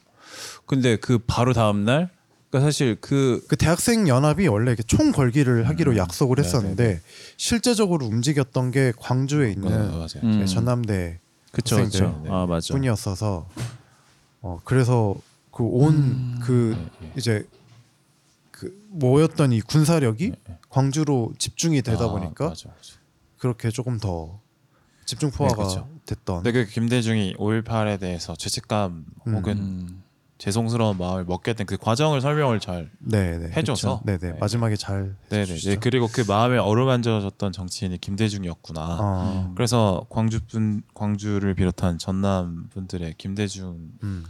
[0.65, 2.09] 근데 그 바로 다음 날,
[2.49, 5.65] 그러니까 사실 그 그 대학생 연합이 원래 이렇게 총 걸기를 음.
[5.67, 6.99] 하기로 약속을 네, 했었는데
[7.37, 10.07] 실제적으로 움직였던 게 광주에 있는 네, 맞아요.
[10.23, 10.45] 음.
[10.45, 11.19] 전남대
[11.51, 12.33] 그쵸 학생들 그쵸.
[12.33, 12.73] 아 맞아.
[12.73, 13.47] 뿐이었어서
[14.41, 15.15] 어 그래서
[15.59, 17.45] 그 온그 네, 이제
[18.49, 20.31] 그 모였던 이 군사력이
[20.69, 22.93] 광주로 집중이 되다 아, 보니까 맞아, 맞아.
[23.37, 24.39] 그렇게 조금 더
[25.03, 25.89] 집중 포화가 네, 그쵸.
[26.05, 29.35] 됐던 근데 그 김대중이 5.18에 대해서 죄책감 음.
[29.35, 30.03] 혹은 음.
[30.37, 34.33] 죄송스러운 마음을 먹게 된 그 과정을 설명을 잘 네네 해줘서 네네 네.
[34.39, 35.57] 마지막에 잘 네네.
[35.57, 38.97] 네, 그리고 그 마음에 어루만져졌던 정치인이 김대중이었구나.
[39.01, 44.23] 어, 그래서 광주 분 광주를 비롯한 전남 분들의 김대중을 음,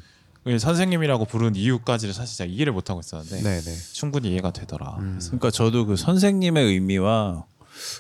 [0.58, 4.95] 선생님이라고 부른 이유까지를 사실 제가 이해를 못 하고 있었는데 네네 충분히 이해가 되더라.
[5.00, 5.20] 음.
[5.22, 7.45] 그러니까 저도 그 선생님의 의미와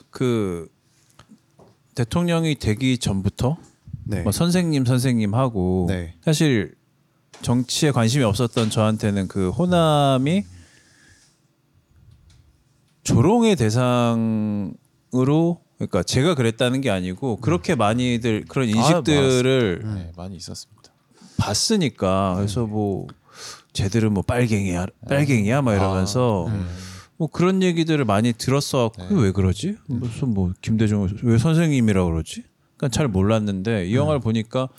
[0.09, 0.67] 그
[1.95, 3.57] 대통령이 되기 전부터
[4.05, 6.15] 네 뭐 선생님 선생님 하고 네.
[6.25, 6.73] 사실
[7.41, 10.43] 정치에 관심이 없었던 저한테는 그 호남이
[13.03, 14.73] 조롱의 대상으로
[15.77, 19.95] 그러니까 제가 그랬다는 게 아니고 그렇게 많이들 그런 인식들을 음.
[19.95, 20.78] 네, 많이 있었습니다.
[21.39, 23.07] 봤으니까 그래서 뭐
[23.73, 26.67] 쟤들은 뭐 빨갱이야 빨갱이야 막 이러면서 음.
[27.17, 28.91] 뭐 그런 얘기들을 많이 들었어.
[28.97, 29.07] 네.
[29.07, 29.77] 그게 왜 그러지?
[29.87, 32.43] 무슨 뭐 김대중 왜 선생님이라 그러지?
[32.77, 34.69] 그러니까 잘 몰랐는데 이 영화를 보니까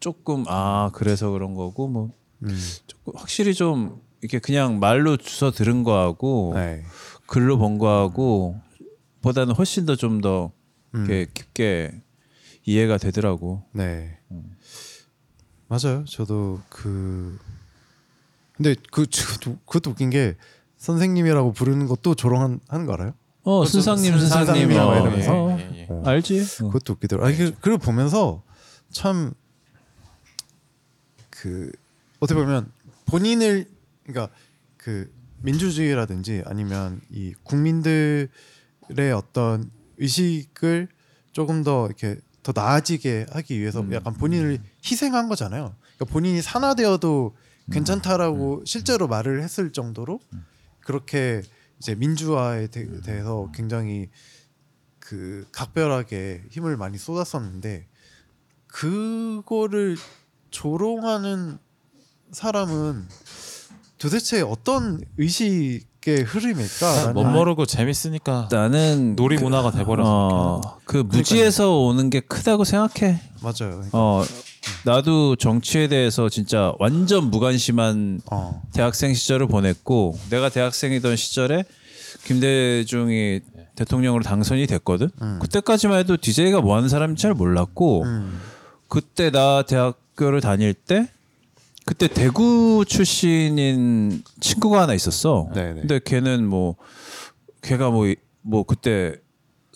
[0.00, 2.10] 조금 아 그래서 그런 거고 뭐
[2.42, 2.58] 음.
[2.86, 6.84] 조금 확실히 좀 이렇게 그냥 말로 주워 들은 거하고 네.
[7.26, 8.58] 글로 본 거하고
[9.20, 10.52] 보다는 훨씬 더좀더
[10.94, 11.04] 음.
[11.04, 11.92] 이렇게 깊게
[12.64, 13.62] 이해가 되더라고.
[13.72, 14.18] 네.
[15.70, 16.04] 맞아요.
[16.04, 17.38] 저도 그
[18.56, 20.36] 근데 그 그것도, 그것도 웃긴 게
[20.78, 23.14] 선생님이라고 부르는 것도 조롱한 하는 거 알아요?
[23.42, 25.32] 어 그것도 순상님 순- 순상님 순상님 이라고 어, 이러면서.
[25.32, 25.86] 어, 예, 예, 예.
[25.88, 26.02] 어.
[26.04, 26.40] 알지?
[26.40, 26.66] 어.
[26.66, 27.26] 그것도 웃기더라고.
[27.26, 28.42] 아, 그, 그걸 보면서
[28.90, 29.32] 참
[31.30, 31.70] 그
[32.18, 32.70] 어떻게 보면
[33.06, 33.64] 본인을
[34.04, 34.34] 그러니까
[34.76, 38.28] 그 민주주의라든지 아니면 이 국민들의
[39.16, 40.88] 어떤 의식을
[41.32, 43.92] 조금 더 이렇게 더 나아지게 하기 위해서 음.
[43.92, 45.74] 약간 본인을 희생한 거잖아요.
[45.96, 47.72] 그러니까 본인이 산화되어도 음.
[47.72, 50.20] 괜찮다라고 실제로 말을 했을 정도로
[50.80, 51.42] 그렇게
[51.78, 54.08] 이제 민주화에 대, 대해서 굉장히
[54.98, 57.88] 그 각별하게 힘을 많이 쏟았었는데
[58.66, 59.96] 그거를
[60.50, 61.58] 조롱하는
[62.32, 63.08] 사람은
[63.98, 67.12] 도대체 어떤 의식 의 흐름일까?
[67.12, 73.20] 못 모르고 재밌으니까 나는 놀이 그- 문화가 돼버려서 어, 그 무지에서 오는 게 크다고 생각해.
[73.42, 73.84] 맞아요.
[73.92, 74.24] 어
[74.86, 78.62] 나도 정치에 대해서 진짜 완전 무관심한 어.
[78.72, 81.64] 대학생 시절을 보냈고 내가 대학생이던 시절에
[82.24, 83.40] 김대중이
[83.76, 85.10] 대통령으로 당선이 됐거든.
[85.20, 85.38] 음.
[85.42, 88.40] 그때까지만 해도 DJ가 뭐 하는 사람인지 잘 몰랐고 음.
[88.88, 91.08] 그때 나 대학교를 다닐 때
[91.86, 95.48] 그때 대구 출신인 친구가 하나 있었어.
[95.54, 95.80] 네네.
[95.80, 96.76] 근데 걔는 뭐
[97.62, 99.16] 걔가 뭐뭐 그때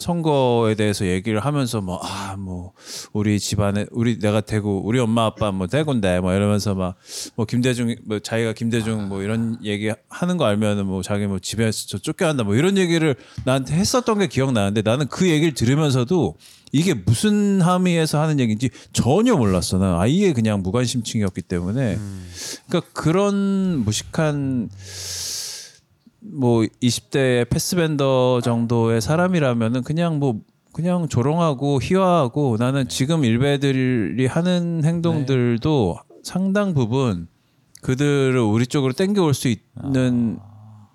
[0.04, 2.72] 선거에 대해서 얘기를 하면서 뭐 아 뭐
[3.12, 6.96] 우리 집안에 우리 내가 대구 우리 엄마 아빠 뭐 대구인데 뭐 이러면서 막
[7.36, 11.86] 뭐 김대중 뭐 자기가 김대중 뭐 이런 얘기 하는 거 알면은 뭐 자기 뭐 집에서
[11.88, 16.36] 저 쫓겨난다 뭐 이런 얘기를 나한테 했었던 게 기억나는데 나는 그 얘기를 들으면서도
[16.72, 19.78] 이게 무슨 함의에서 하는 얘기인지 전혀 몰랐어.
[19.78, 21.98] 나 아예 그냥 무관심층이었기 때문에
[22.66, 24.68] 그러니까 그런 무식한
[26.24, 30.40] 뭐 20대 패스밴더 정도의 사람이라면은 그냥 뭐
[30.72, 37.28] 그냥 조롱하고 희화하고 나는 지금 일베들이 하는 행동들도 상당 부분
[37.82, 40.38] 그들을 우리 쪽으로 땡겨올 수 있는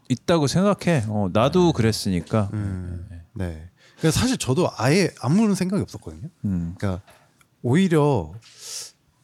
[0.10, 1.06] 있다고 생각해.
[1.08, 2.50] 어, 나도 그랬으니까.
[2.54, 3.08] 음.
[3.36, 3.70] 네.
[4.00, 6.30] 그래서 사실 저도 아예 아무런 생각이 없었거든요.
[6.46, 6.76] 음.
[6.78, 7.02] 그러니까
[7.62, 8.32] 오히려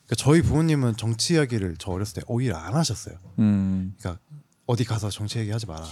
[0.06, 3.16] 그러니까 저희 부모님은 정치 이야기를 저 어렸을 때 오히려 안 하셨어요.
[3.40, 3.96] 음.
[3.98, 4.22] 그러니까
[4.66, 5.86] 어디 가서 정치 얘기하지 마라.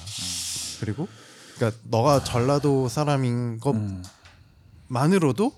[0.80, 1.08] 그리고
[1.56, 3.60] 그러니까 너가 전라도 사람인
[4.90, 5.54] 것만으로도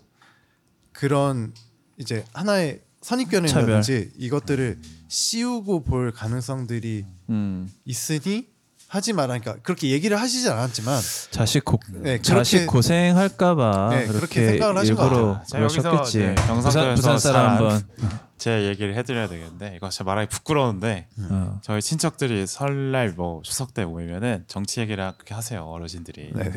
[0.92, 1.54] 그런
[1.98, 7.72] 이제 하나의 선입견이라든지 이것들을 씌우고 볼 가능성들이 음.
[7.86, 8.55] 있으니
[8.88, 9.40] 하지 마라.
[9.40, 14.98] 그러니까 그렇게 얘기를 하시지 않았지만 자식 고, 네, 자식 고생할까봐 네, 그렇게, 그렇게 생각을 하신
[14.98, 16.20] 여기서 그러셨겠지.
[16.20, 17.88] 네, 부산, 부산 사람 잘 한번.
[18.38, 21.60] 제 얘기를 해드려야 되겠는데 이거 진짜 말하기 부끄러운데 어.
[21.64, 26.34] 저희 친척들이 설날 뭐 추석 때 모이면은 정치 얘기를 그렇게 하세요 어르신들이.
[26.34, 26.52] 네네.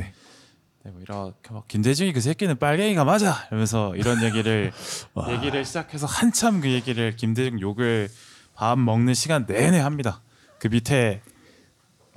[0.85, 4.73] 네, 뭐 이렇게 막 김대중이 그 새끼는 빨갱이가 맞아 이러면서 이런 얘기를
[5.31, 8.09] 얘기를 시작해서 한참 그 얘기를 김대중 욕을
[8.55, 10.21] 밥 먹는 시간 내내 합니다.
[10.59, 11.23] 그 밑에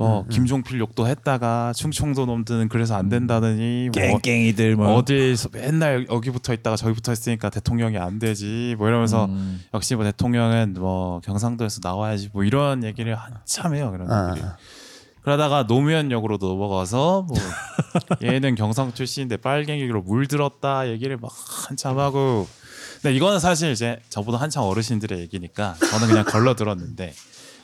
[0.01, 4.95] 뭐 김종필 욕도 했다가 충청도 놈들은 그래서 안 된다느니 뭐 깽깽이들 뭐.
[4.95, 9.61] 어디서 맨날 여기 붙어 있다가 저기 붙어 있으니까 대통령이 안 되지 뭐 이러면서 음.
[9.73, 14.29] 역시 뭐 대통령은 뭐 경상도에서 나와야지 뭐 이런 얘기를 한참 해요 그런 아.
[14.31, 14.49] 얘기를.
[15.21, 17.37] 그러다가 노무현역으로 넘어가서 뭐
[18.23, 21.31] 얘는 경상 출신인데 빨갱이로 물들었다 얘기를 막
[21.67, 22.47] 한참 하고.
[23.01, 27.13] 근데 이거는 사실 이제 저보다 한참 어르신들의 얘기니까 저는 그냥 걸러 들었는데.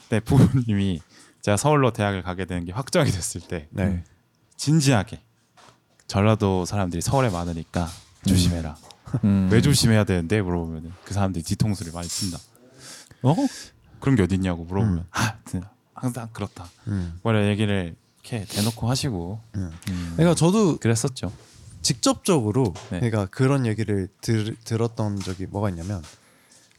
[0.10, 1.02] 내 부모님이
[1.48, 4.04] 제가 서울로 대학을 가게 되는 게 확정이 됐을 때 네.
[4.58, 5.22] 진지하게
[6.06, 7.88] 전라도 사람들이 서울에 많으니까
[8.28, 8.76] 조심해라.
[9.24, 9.48] 음.
[9.50, 12.38] 왜 조심해야 되는데 물어보면 그 사람들이 뒤통수를 많이 친다.
[13.22, 13.34] 어?
[14.02, 15.04] 그런 게 어딨냐고 물어보면 음.
[15.12, 15.38] 아
[15.94, 16.70] 항상 그렇다.
[16.88, 17.18] 음.
[17.24, 19.72] 뭐 이런 얘기를 이렇게 대놓고 하시고 음.
[19.88, 21.32] 음, 그러니까 저도 그랬었죠.
[21.82, 23.00] 직접적으로 네.
[23.00, 26.04] 그러니까 그런 얘기를 들, 들었던 적이 뭐가 있냐면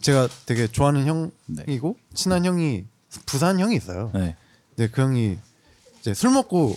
[0.03, 2.85] 제가 되게 좋아하는 형이고 친한 형이
[3.25, 4.11] 부산 형이 있어요.
[4.13, 4.37] 네.
[4.79, 5.37] 근데 그 형이
[5.99, 6.77] 이제 술 먹고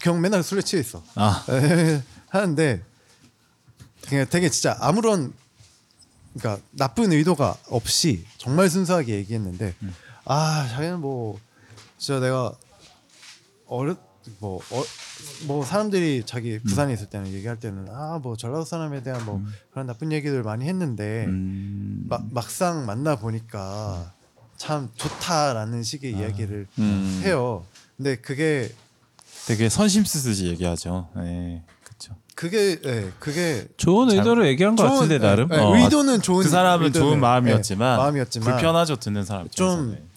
[0.00, 1.02] 그 형 맨날 술에 취해 있어.
[1.14, 1.44] 아.
[2.30, 2.82] 하는데
[4.08, 5.32] 그냥 되게 진짜 아무런
[6.34, 9.74] 그러니까 나쁜 의도가 없이 정말 순수하게 얘기했는데
[10.24, 11.38] 아 자기는 뭐
[11.98, 12.52] 진짜 내가
[13.66, 13.98] 어렸
[14.38, 14.84] 뭐, 어,
[15.46, 19.86] 뭐 사람들이 자기 부산에 있을 때는 얘기할 때는 아 뭐 전라도 사람에 대한 뭐 그런
[19.86, 24.14] 나쁜 얘기들 많이 했는데 음, 마, 막상 만나 보니까
[24.60, 27.22] 참 좋다라는 식의 이야기를 음.
[27.24, 27.64] 해요.
[27.96, 28.70] 근데 그게
[29.46, 31.08] 되게 선심 쓰듯이 얘기하죠.
[31.16, 32.14] 네, 그렇죠.
[32.34, 35.48] 그게 예, 그게 좋은 잘- 의도로 얘기한 것 같은데 예, 나름.
[35.50, 35.74] 예, 어.
[35.76, 40.10] 의도는 좋은 그 사람은 의도는, 좋은 예, 마음이었지만, 마음이었지만 불편하죠 듣는 사람 좀 입장에서는.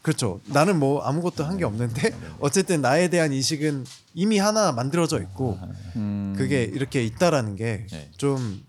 [0.00, 0.40] 그렇죠.
[0.46, 3.84] 나는 뭐 아무것도 한 게 없는데 어쨌든 나에 대한 인식은
[4.14, 5.58] 이미 하나 만들어져 있고
[5.96, 6.34] 음.
[6.38, 7.86] 그게 이렇게 있다라는 네.
[7.90, 8.64] 게 좀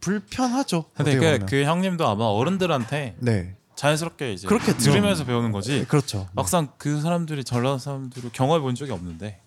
[0.00, 0.86] 불편하죠.
[0.96, 1.46] 근데 어떻게 그, 보면.
[1.46, 4.78] 그 형님도 아마 어른들한테 네 자연스럽게 이제 그렇겠죠.
[4.78, 5.84] 들으면서 배우는 거지.
[5.86, 6.28] 그렇죠.
[6.32, 9.40] 막상 그 사람들이 전라도 사람들을 경험해 본 적이 없는데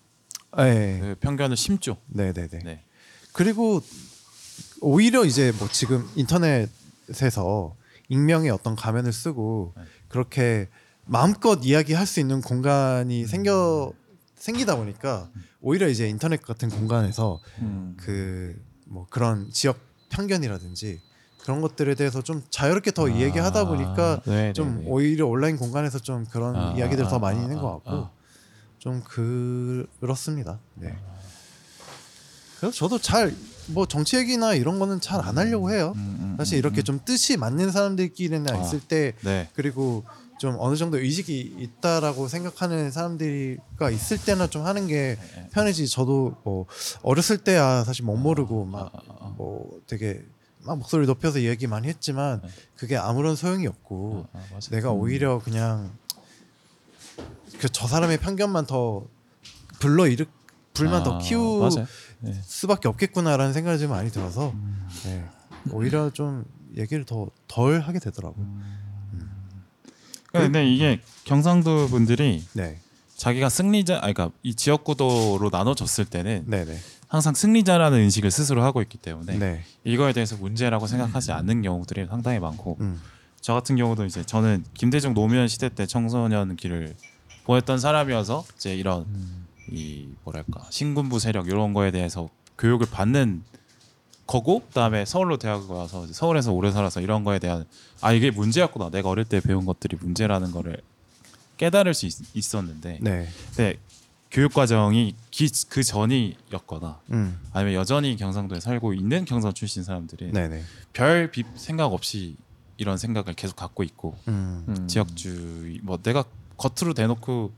[0.56, 0.98] 네.
[1.00, 1.96] 그 편견을 심죠.
[2.06, 2.60] 네네네.
[2.64, 2.84] 네.
[3.32, 3.82] 그리고
[4.80, 7.76] 오히려 이제 뭐 지금 인터넷에서
[8.08, 9.82] 익명의 어떤 가면을 쓰고 네.
[10.08, 10.68] 그렇게
[11.04, 13.92] 마음껏 이야기할 수 있는 공간이 생겨
[14.36, 15.28] 생기다 보니까
[15.60, 17.96] 오히려 이제 인터넷 같은 공간에서 음.
[17.98, 19.78] 그뭐 그런 지역
[20.08, 21.00] 편견이라든지
[21.42, 24.90] 그런 것들에 대해서 좀 자유롭게 더 아, 이야기하다 보니까 네, 좀 네, 네.
[24.90, 27.90] 오히려 온라인 공간에서 좀 그런 아, 이야기들 아, 더 많이 아, 있는 것 아, 같고
[27.90, 28.10] 아.
[28.78, 29.02] 좀
[30.00, 30.58] 그렇습니다.
[30.74, 30.96] 네.
[32.58, 33.34] 그래서 저도 잘
[33.72, 35.92] 뭐 정치 얘기나 이런 거는 잘 안 하려고 해요.
[35.96, 36.84] 음, 음, 사실 음, 이렇게 음.
[36.84, 38.60] 좀 뜻이 맞는 사람들끼리나 아.
[38.60, 39.48] 있을 때 네.
[39.54, 40.04] 그리고
[40.38, 45.48] 좀 어느 정도 의식이 있다라고 생각하는 사람들과 있을 때나 좀 하는 게 네.
[45.52, 45.86] 편해지.
[45.88, 46.66] 저도 뭐
[47.02, 50.22] 어렸을 때야 사실 못 모르고 막 아, 뭐 되게
[50.64, 52.48] 막 목소리 높여서 이야기 많이 했지만 네.
[52.76, 54.60] 그게 아무런 소용이 없고 아, 아.
[54.70, 55.90] 내가 오히려 그냥
[57.60, 59.04] 그 저 사람의 편견만 더
[59.80, 60.24] 불러 일으
[60.72, 61.86] 불만 더 아, 키울 맞아요.
[62.20, 62.32] 네.
[62.44, 64.88] 수밖에 없겠구나라는 생각이 좀 많이 들어서 음.
[65.04, 65.24] 네.
[65.72, 66.44] 오히려 좀
[66.76, 68.46] 얘기를 더 덜 하게 되더라고요.
[70.32, 72.78] 근데 이게 경상도 분들이 네,
[73.16, 76.78] 자기가 승리자, 아니 그러니까 이 지역 구도로 나눠졌을 때는 네, 네,
[77.10, 79.64] 항상 승리자라는 인식을 스스로 하고 있기 때문에 네.
[79.82, 83.00] 이거에 대해서 문제라고 생각하지 않는 경우들이 상당히 많고 음,
[83.40, 86.94] 저 같은 경우도 이제 저는 김대중 노무현 시대 때 청소년 길을
[87.44, 89.06] 보냈던 사람이어서 이제 이런
[89.68, 93.42] 이 뭐랄까 신군부 세력 이런 거에 대해서 교육을 받는
[94.28, 97.64] 거고 그다음에 서울로 대학을 와서 서울에서 오래 살아서 이런 거에 대한
[98.00, 98.90] 아 이게 문제였구나.
[98.90, 100.80] 내가 어릴 때 배운 것들이 문제라는 거를
[101.56, 103.78] 깨달을 수 있, 었는데 네, 근데
[104.30, 110.48] 교육 과정이 기, 그 전이었거나 음, 아니면 여전히 경상도에 살고 있는 경상 출신 사람들이 네,
[110.48, 110.62] 네,
[110.92, 112.36] 별 비, 생각 없이
[112.76, 114.88] 이런 생각을 계속 갖고 있고 음, 음.
[114.88, 116.24] 지역주의 뭐 내가
[116.56, 117.52] 겉으로 대놓고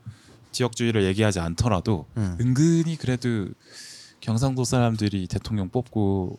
[0.52, 2.36] 지역주의를 얘기하지 않더라도 음.
[2.40, 3.48] 은근히 그래도
[4.20, 6.38] 경상도 사람들이 대통령 뽑고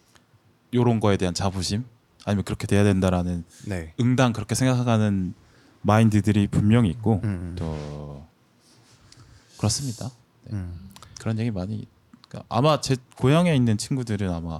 [0.73, 1.85] 요런 거에 대한 자부심
[2.25, 5.35] 아니면 그렇게 돼야 된다라는 네, 응당 그렇게 생각하는
[5.81, 7.55] 마인드들이 분명히 있고 음, 음.
[7.57, 8.25] 또
[9.57, 10.09] 그렇습니다.
[10.51, 10.89] 음,
[11.19, 11.87] 그런 얘기 많이
[12.27, 14.59] 그러니까 아마 제 고향에 있는 친구들은 아마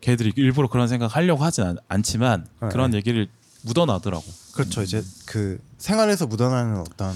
[0.00, 3.28] 걔들이 일부러 그런 생각 하려고 하진 않, 않지만 네, 그런 얘기를
[3.62, 4.24] 묻어나더라고.
[4.54, 4.82] 그렇죠.
[4.82, 7.12] 이제 그 생활에서 묻어나는 어떤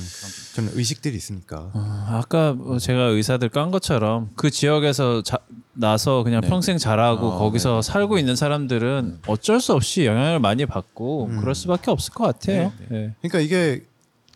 [0.54, 1.70] 좀 의식들이 있으니까.
[1.72, 5.38] 어, 아까 뭐 제가 의사들 깐 것처럼 그 지역에서 자,
[5.72, 6.48] 나서 그냥 네.
[6.48, 7.82] 평생 자라고 어, 거기서 네.
[7.82, 11.40] 살고 있는 사람들은 어쩔 수 없이 영향을 많이 받고 음.
[11.40, 12.72] 그럴 수밖에 없을 것 같아요.
[12.88, 13.14] 네, 예.
[13.20, 13.86] 그러니까 이게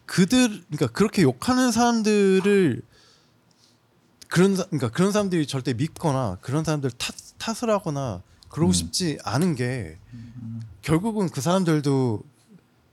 [0.07, 2.83] 그들 그러니까 그렇게 욕하는 사람들을
[4.29, 8.73] 그런 사- 그러니까 그런 사람들이 절대 믿거나 그런 사람들 탓 탓을 하거나 그러고 음.
[8.73, 9.99] 싶지 않은 게
[10.83, 12.23] 결국은 그 사람들도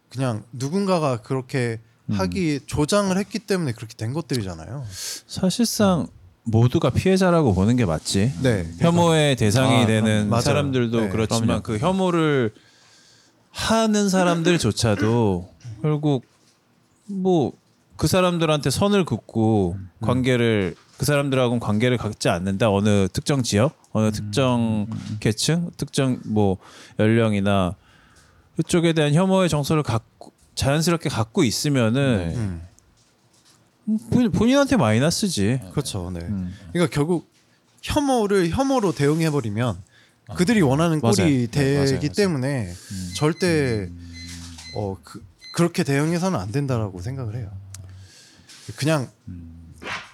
[0.10, 1.80] 그냥 누군가가 그렇게
[2.10, 2.16] 음.
[2.16, 4.84] 하기 조장을 했기 때문에 그렇게 된 것들이잖아요.
[5.28, 6.08] 사실상
[6.44, 8.34] 모두가 피해자라고 보는 게 맞지.
[8.42, 8.68] 네.
[8.80, 10.42] 혐오의 대상이 아, 되는 맞아요.
[10.42, 11.62] 사람들도 네, 그렇지만 그럼요.
[11.64, 12.54] 그 혐오를
[13.52, 15.50] 하는 사람들조차도
[15.82, 16.26] 결국
[17.08, 17.54] 뭐
[18.02, 24.86] 그 사람들한테 선을 긋고 관계를 그 사람들하고는 관계를 갖지 않는다 어느 특정 지역 어느 특정
[25.20, 26.58] 계층 특정 뭐
[27.00, 27.74] 연령이나
[28.56, 32.36] 그쪽에 대한 혐오의 정서를 갖고 자연스럽게 갖고 있으면은 네.
[32.36, 32.62] 음.
[34.12, 35.60] 본- 본인한테 마이너스지.
[35.72, 36.12] 그렇죠.
[36.12, 36.20] 네.
[36.20, 36.54] 음.
[36.72, 37.28] 그러니까 결국
[37.82, 39.82] 혐오를 혐오로 대응해 버리면
[40.36, 41.30] 그들이 원하는 꼴이 맞아요.
[41.32, 42.12] 네, 되기 맞아요, 맞아요.
[42.16, 42.74] 때문에
[43.16, 43.90] 절대
[44.76, 45.26] 어 그,
[45.56, 47.50] 그렇게 대응해서는 안 된다라고 생각을 해요.
[48.76, 49.10] 그냥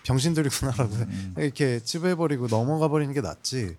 [0.08, 0.92] 병신들이구나라고
[1.38, 3.76] 이렇게 치부해버리고 넘어가 버리는 게 낫지.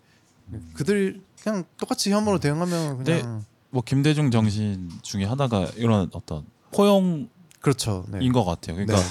[0.75, 3.21] 그들 그냥 똑같이 혐오로 대응하면 네.
[3.21, 8.05] 그냥 뭐 김대중 정신 중에 하나가 이런 어떤 포용인 그렇죠.
[8.09, 8.27] 네.
[8.29, 8.77] 것 같아요.
[8.77, 9.05] 그러니까 네.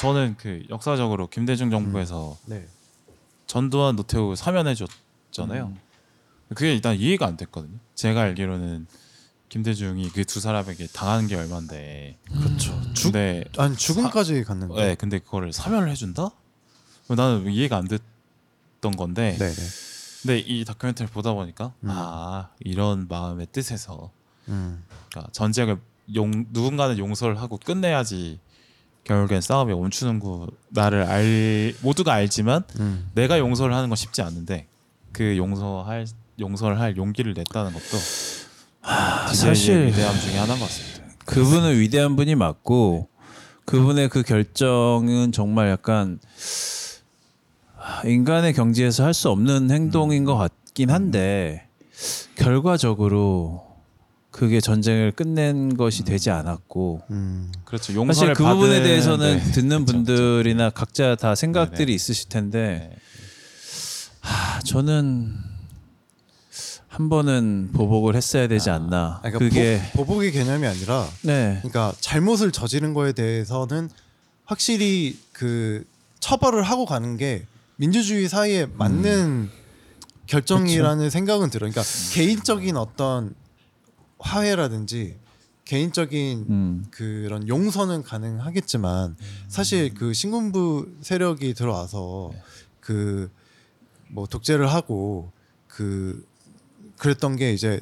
[0.00, 2.66] 저는 그 역사적으로 김대중 정부에서 네.
[3.46, 5.66] 전두환 노태우 사면해 줬잖아요.
[5.66, 5.76] 음.
[6.54, 7.78] 그게 일단 이해가 안 됐거든요.
[7.94, 8.86] 제가 알기로는
[9.48, 12.18] 김대중이 그 두 사람에게 당한 게 얼마인데.
[12.30, 12.80] 그렇죠.
[12.94, 14.74] 죽 근데 아니 죽음까지 갔는데.
[14.74, 16.30] 네, 근데 그거를 사면을 해준다?
[17.08, 19.36] 나는 이해가 안 됐던 건데.
[19.38, 19.50] 네.
[19.50, 19.62] 네.
[20.22, 21.88] 근데 이 다큐멘터리 보다 보니까 음.
[21.90, 24.10] 아 이런 마음의 뜻에서
[24.48, 24.82] 음.
[25.10, 25.78] 그러니까 전쟁을
[26.14, 28.40] 용 누군가는 용서를 하고 끝내야지
[29.04, 30.22] 결국엔 싸움이 멈추는
[30.70, 33.10] 나를 알 모두가 알지만 음.
[33.14, 34.66] 내가 용서를 하는 건 쉽지 않은데
[35.12, 36.06] 그 용서할
[36.40, 37.98] 용서를 할 용기를 냈다는 것도
[38.80, 41.04] 아, 사실 위대함 중에 하나인 것 같습니다.
[41.26, 43.08] 그분은 위대한 분이 맞고
[43.66, 46.83] 그분의 그 결정은 정말 약간 아,
[48.04, 51.66] 인간의 경지에서 할 수 없는 행동인 것 같긴 한데
[52.36, 53.64] 결과적으로
[54.30, 57.84] 그게 전쟁을 끝낸 것이 되지 않았고 음, 그렇죠.
[57.84, 59.52] 사실 용서를 그 부분에 받은- 대해서는 네.
[59.52, 61.94] 듣는 그렇죠, 분들이나 각자 다 생각들이 네네.
[61.94, 62.96] 있으실 텐데 네.
[64.22, 65.34] 아, 저는
[66.88, 69.20] 한 번은 보복을 했어야 되지 않나.
[69.22, 71.58] 아, 그러니까 그게 보, 보복의 개념이 아니라 네.
[71.62, 73.88] 그러니까 잘못을 저지른 거에 대해서는
[74.44, 75.84] 확실히 그
[76.20, 77.44] 처벌을 하고 가는 게
[77.76, 79.50] 민주주의 사이에 맞는
[80.26, 81.70] 결정이라는 생각은 들어요.
[81.70, 83.34] 그러니까 개인적인 어떤
[84.18, 85.18] 화해라든지
[85.64, 86.84] 개인적인 음.
[86.90, 89.16] 그런 용서는 가능하겠지만
[89.48, 92.32] 사실 그 신군부 세력이 들어와서
[92.80, 93.30] 그
[94.14, 95.32] 뭐 독재를 하고
[95.66, 96.24] 그
[96.98, 97.80] 그랬던 게 이제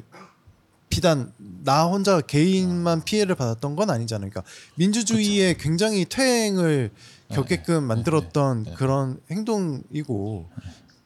[0.93, 1.31] 비단
[1.63, 4.29] 나 혼자 개인만 피해를 받았던 건 아니잖아요.
[4.29, 6.91] 그러니까 민주주의에 굉장히 퇴행을
[7.31, 10.49] 겪게끔 만들었던 그런 행동이고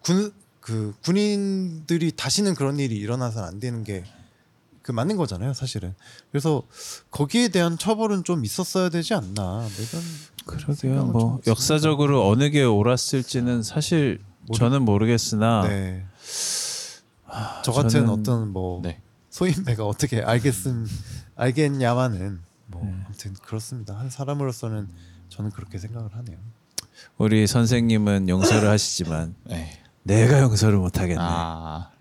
[0.01, 4.03] 군 그 군인들이 다시는 그런 일이 일어나서는 안 되는 게
[4.81, 5.93] 그 맞는 거잖아요, 사실은.
[6.31, 6.63] 그래서
[7.11, 9.67] 거기에 대한 처벌은 좀 있었어야 되지 않나.
[10.45, 11.05] 그러게요.
[11.07, 14.19] 뭐좀 역사적으로 어느 게 옳았을지는 사실
[14.55, 16.05] 저는 모르겠으나 네.
[17.65, 19.01] 저 같은 저는- 어떤 뭐 네.
[19.37, 20.87] 소인배가 어떻게 알겠음
[21.35, 22.93] 알겠냐마는 뭐 네.
[23.05, 23.95] 아무튼 그렇습니다.
[23.95, 24.87] 한 사람으로서는
[25.29, 26.37] 저는 그렇게 생각을 하네요.
[27.19, 29.79] 우리 선생님은 용서를 하시지만 네.
[30.01, 31.21] 내가 용서를 못 하겠네.
[31.21, 31.91] 아.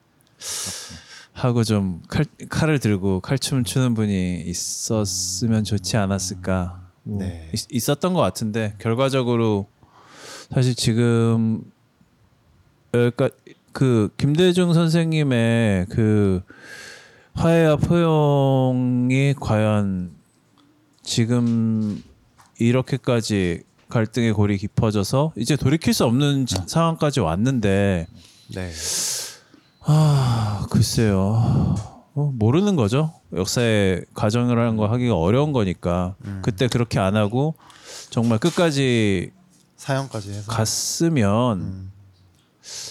[1.34, 6.88] 하고 좀 칼, 칼을 들고 칼춤 추는 분이 있었으면 좋지 않았을까.
[7.02, 7.50] 뭐 네.
[7.52, 9.68] 있, 있었던 것 같은데 결과적으로
[10.50, 11.70] 사실 지금
[12.92, 13.28] 그러니까
[13.72, 16.42] 그 김대중 선생님의 그
[17.36, 20.10] 화해와 포용이 과연
[21.02, 22.02] 지금
[22.58, 28.06] 이렇게까지 갈등의 골이 깊어져서 이제 돌이킬 수 없는 지- 상황까지 왔는데
[28.54, 28.72] 네.
[29.82, 31.76] 아 글쎄요
[32.14, 36.40] 어, 모르는 거죠 역사의 가정을 하는 거 하기가 어려운 거니까 음.
[36.42, 37.54] 그때 그렇게 안 하고
[38.10, 39.30] 정말 끝까지
[39.76, 41.92] 사형까지 해서 갔으면 음,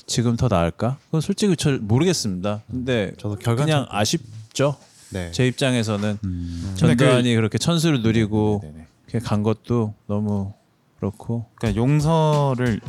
[0.06, 0.98] 지금 더 나을까?
[1.06, 2.62] 그건 솔직히 저 모르겠습니다.
[2.70, 4.22] 근데 저도 결과 그냥 아쉽
[4.56, 4.76] 죠.
[5.10, 5.32] 네.
[5.32, 6.74] 제 입장에서는 음.
[6.76, 8.88] 전두환이 그렇게 천수를 누리고 네네.
[9.08, 10.54] 그냥 간 것도 너무
[10.98, 12.80] 그렇고 그러니까 용서를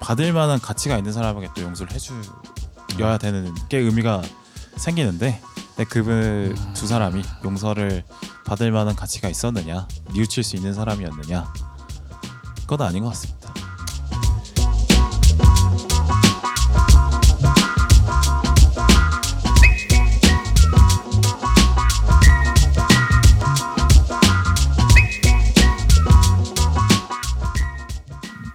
[0.00, 4.22] 받을 만한 가치가 있는 사람에게 또 용서를 해줘야 되는 게 의미가
[4.76, 5.40] 생기는데
[5.76, 8.02] 근데 그분 두 사람이 용서를
[8.44, 11.52] 받을 만한 가치가 있었느냐 뉘우칠 수 있는 사람이었느냐
[12.62, 13.41] 그건 아닌 것 같습니다.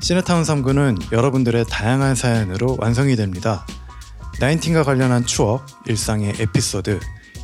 [0.08, 3.68] 시네타운 3구는 여러분들의 다양한 사연으로 완성이 됩니다.
[4.39, 7.01] 나인틴과 관련한 추억, 일상의 에피소드,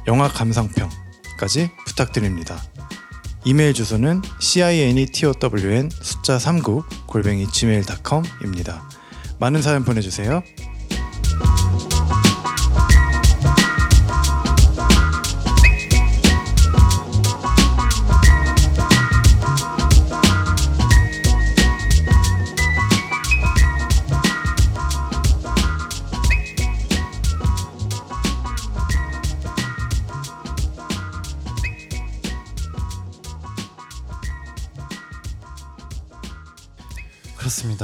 [0.08, 2.64] 영화 감상평까지 부탁드립니다.
[3.44, 8.90] 이메일 주소는 cinetown 숫자 39 골뱅이 gmail.com입니다.
[9.42, 10.42] 많은 사연 보내주세요.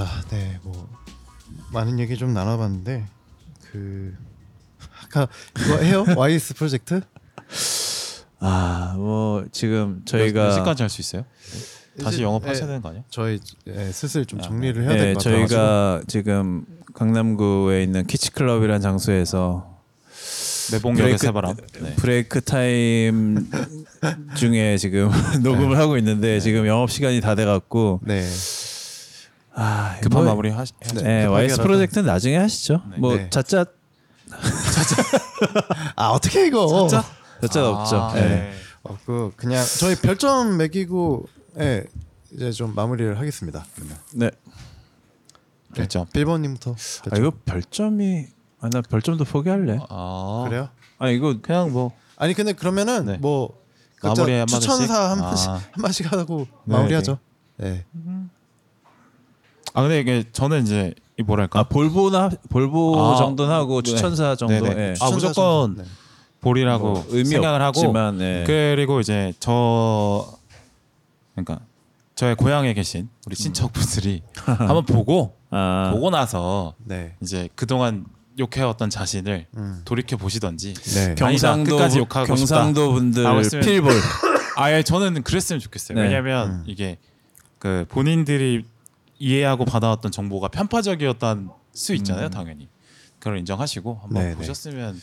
[0.06, 0.28] 그렇습니다.
[0.36, 0.88] 네, 뭐
[1.72, 3.06] 많은 얘기 좀 나눠봤는데
[3.72, 4.16] 그
[5.04, 5.28] 아까
[5.60, 6.06] 이거 해요?
[6.16, 7.02] YS 프로젝트?
[8.40, 11.26] 아 뭐 지금 몇 저희가 시까지 할 수 있어요?
[12.02, 12.68] 다시 이제- 영업하셔야 네.
[12.68, 13.04] 되는 거 아니야?
[13.10, 15.48] 저희 예, 슬슬 좀 아, 정리를 해야 네, 될것 같아요.
[15.48, 19.78] 저희가 지금 강남구에 있는 키치클럽이라는 장소에서
[20.72, 21.56] 매봉역의 새바람.
[21.82, 21.96] 네.
[21.96, 23.50] break time
[24.38, 25.10] 중에 지금
[25.44, 28.26] 녹음을 하고 있는데 지금 영업 시간이 다 돼갖고 네.
[29.60, 30.74] 아, 급한 뭐- 마무리 하시.
[30.80, 31.32] 네, 급하게라도.
[31.34, 32.82] 와이스 프로젝트는 나중에 하시죠.
[32.92, 32.98] 네.
[32.98, 33.30] 뭐 네.
[33.30, 33.66] 자짜
[35.96, 36.68] 아 어떻게 이거?
[36.88, 37.04] 진짜?
[37.42, 38.12] 자짜 아, 없죠.
[38.16, 38.22] 네.
[38.22, 38.52] 네.
[38.84, 41.28] 없고 그냥 저희 별점 매기고
[41.60, 41.84] 예,
[42.32, 43.66] 이제 좀 마무리를 하겠습니다.
[44.14, 44.32] 네.
[45.76, 46.06] 별점.
[46.14, 46.76] 빌번님부터
[47.12, 48.26] 아 이거 별점이
[48.62, 49.80] 아 나 별점도 포기할래.
[49.90, 50.70] 아 그래요?
[50.98, 53.18] 아 이거 그냥 뭐 아니 근데 그러면은 네.
[53.18, 53.58] 뭐
[54.04, 54.48] 마무리 한?
[54.48, 55.30] 추천사 한 아.
[55.30, 57.20] 마씩 한 마씩 하고 네, 마무리하죠.
[57.58, 57.86] 네.
[59.80, 63.90] 아 근데 이게 저는 이제 이 뭐랄까 아 볼보나 볼보 아, 정도는 하고 네.
[63.90, 64.54] 추천사 정도.
[64.66, 64.82] 네네.
[64.82, 64.90] 예.
[64.92, 65.90] 아, 추천사 무조건 좀- 네.
[66.42, 68.44] 볼이라고 뭐 의미 생각을 하고 없지만 예.
[68.46, 70.26] 그리고 이제 저
[71.34, 71.60] 그러니까
[72.16, 77.16] 저의 고향에 계신 우리 친척분들이 한번 보고 아, 보고 나서 네.
[77.22, 78.06] 이제 그동안
[78.38, 79.82] 욕해왔던 자신을 음.
[79.86, 81.16] 돌이켜 보시던지 네.
[81.16, 83.94] 경상도 끝까지 욕하고 경상도 분들 하고 있으면- 필볼.
[84.58, 85.98] 아예 저는 그랬으면 좋겠어요.
[85.98, 86.04] 네.
[86.06, 86.64] 왜냐하면 음.
[86.68, 86.98] 이게
[87.60, 88.64] 그 본인들이
[89.20, 92.32] 이해하고 받아왔던 정보가 편파적이었던 수 있잖아요, 음.
[92.32, 92.70] 당연히.
[93.20, 94.36] 그걸 인정하시고 한번 네, 네.
[94.36, 95.00] 보셨으면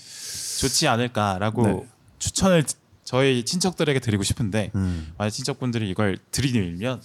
[0.60, 1.86] 좋지 않을까라고 네.
[2.18, 2.64] 추천을
[3.04, 5.12] 저희 친척들에게 드리고 싶은데 음.
[5.16, 7.02] 만약 친척분들이 이걸 들이밀면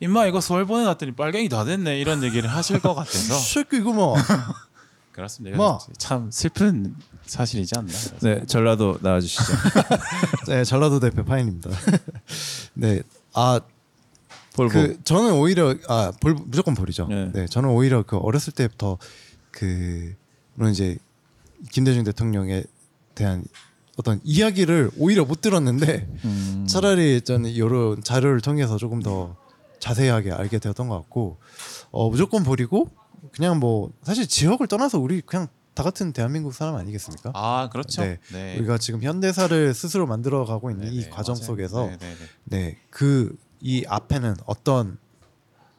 [0.00, 4.16] 임마 이거 서울 보내놨더니 빨갱이 다 됐네 이런 얘기를 하실 것 같아서 새끼 이거 뭐.
[5.12, 5.56] 그렇습니다.
[5.56, 5.78] 뭐?
[5.96, 7.92] 참 슬픈 사실이지 않나.
[8.22, 9.44] 네, 전라도 나와주시죠.
[10.48, 11.70] 네, 전라도 대표 파인입니다.
[12.74, 13.00] 네.
[13.32, 13.60] 아,
[14.54, 14.72] 볼보.
[14.72, 17.06] 그 저는 오히려 아, 볼 무조건 볼이죠.
[17.08, 17.30] 네.
[17.32, 17.46] 네.
[17.46, 18.98] 저는 오히려 그 어렸을 때부터
[19.50, 20.14] 그
[20.54, 20.96] 물론 이제
[21.70, 22.64] 김대중 대통령에
[23.14, 23.44] 대한
[23.96, 26.66] 어떤 이야기를 오히려 못 들었는데 음.
[26.68, 29.36] 차라리 저는 이런 자료를 통해서 조금 더
[29.78, 31.38] 자세하게 알게 되었던 것 같고
[31.90, 32.90] 어 무조건 볼이고
[33.32, 37.32] 그냥 뭐 사실 지역을 떠나서 우리 그냥 다 같은 대한민국 사람 아니겠습니까?
[37.34, 38.02] 아 그렇죠.
[38.02, 38.56] 네.
[38.58, 41.44] 우리가 지금 현대사를 스스로 만들어 가고 있는 이 네네, 과정 맞아요.
[41.44, 42.16] 속에서 네네네.
[42.44, 43.36] 네그
[43.66, 44.98] 이 앞에는 어떤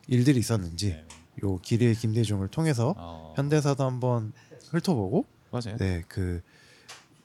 [0.08, 1.06] 일들이 있었는지 네.
[1.44, 4.34] 요 길의 김대중을 통해서 어, 현대사도 한번
[4.72, 5.78] 훑어보고 맞아요.
[5.78, 6.42] 네 그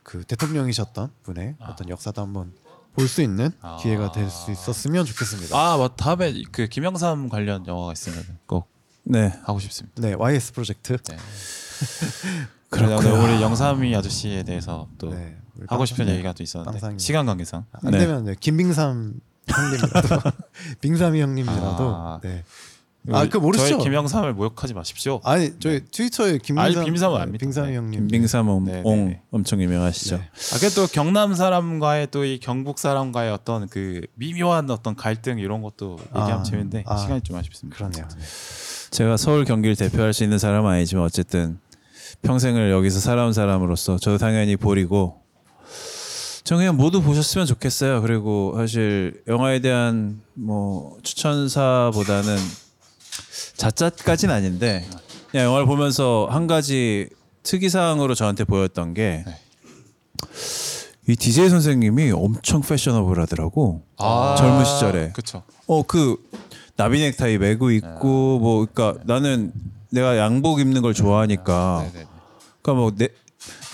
[0.03, 1.71] 그 대통령이셨던 분의 아.
[1.71, 2.53] 어떤 역사도 한번
[2.95, 3.77] 볼 수 있는 아.
[3.81, 5.57] 기회가 될 수 있었으면 좋겠습니다.
[5.57, 8.69] 아, 맞 다음에 그 김영삼 관련 영화가 있으면 꼭
[9.05, 9.33] 네.
[9.45, 10.01] 하고 싶습니다.
[10.03, 11.17] 네 YS 프로젝트 네.
[12.71, 13.13] 그렇구나.
[13.23, 15.37] 우리 영삼이 아저씨에 대해서 또 네,
[15.69, 16.99] 하고 싶은 빵- 얘기가 또 있었는데 빵상님.
[16.99, 17.99] 시간 관계상 안 네.
[17.99, 19.21] 되면 네, 김빙삼
[19.51, 20.31] 형님이라도
[20.81, 22.21] 빙삼이 형님이라도 아.
[22.23, 22.45] 네.
[23.13, 23.79] 아, 그거 모르시죠?
[23.79, 25.21] 저희 김영삼을 모욕하지 마십시오.
[25.25, 27.39] 아니 저희 트위터에 김빙삼 아니, 김빙삼은 압니다.
[27.39, 27.77] 빙삼이 네.
[27.77, 29.23] 형님 김빙삼 옹 네, 네, 옹 네.
[29.31, 30.17] 엄청 유명하시죠.
[30.19, 30.23] 네.
[30.23, 35.63] 아, 그게 또 경남 사람과의 또 이 경북 사람과의 어떤 그 미묘한 어떤 갈등 이런
[35.63, 36.99] 것도 얘기하면 아, 재밌는데 아.
[36.99, 37.77] 시간이 좀 아쉽습니다.
[37.79, 38.07] 그러네요.
[38.91, 41.59] 제가 서울 경기를 대표할 수 있는 사람은 아니지만 어쨌든
[42.23, 45.20] 평생을 여기서 살아온 사람으로서 저도 당연히 볼이고
[46.51, 48.03] 저 그냥 모두 보셨으면 좋겠어요.
[48.03, 52.37] 그리고 사실 영화에 대한 뭐 추천사보다는
[53.57, 54.85] 자짜까지는 아닌데
[55.31, 57.09] 그냥 영화를 보면서 한 가지
[57.45, 59.23] 특이사항으로 저한테 보였던 게이
[61.07, 61.15] 네.
[61.15, 63.85] DJ 선생님이 엄청 패셔너블하더라고.
[63.99, 65.13] 아, 젊은 시절에.
[65.13, 65.45] 그쵸.
[65.69, 66.17] 어그
[66.75, 69.53] 나비 넥타이 메고 있고 뭐 그러니까 나는
[69.91, 72.07] 내가 양복 입는 걸 좋아하니까 네네.
[72.61, 73.15] 그러니까 뭐 넥,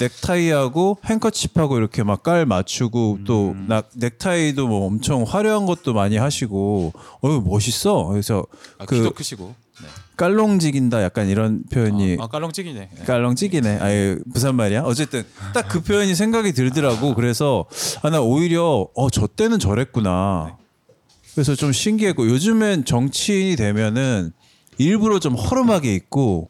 [0.01, 6.93] 넥타이하고 행커칩하고 이렇게 막 깔 맞추고 또 나, 넥타이도 뭐 엄청 화려한 것도 많이 하시고
[7.21, 8.45] 어 멋있어 그래서
[8.79, 9.55] 아, 그 키도 크시고.
[9.83, 9.87] 네.
[10.17, 12.89] 깔롱지긴다 약간 이런 표현이 아, 아 깔롱찌기네.
[12.97, 13.05] 네.
[13.05, 13.79] 깔롱찌기네.
[13.81, 14.83] 아예 무슨 말이야?
[14.83, 17.15] 어쨌든 딱 그 표현이 생각이 들더라고.
[17.15, 17.67] 그래서
[18.03, 20.57] 아 나 오히려 어 저 때는 저랬구나.
[21.35, 24.33] 그래서 좀 신기했고 요즘엔 정치인이 되면은
[24.79, 26.49] 일부러 좀 허름하게 입고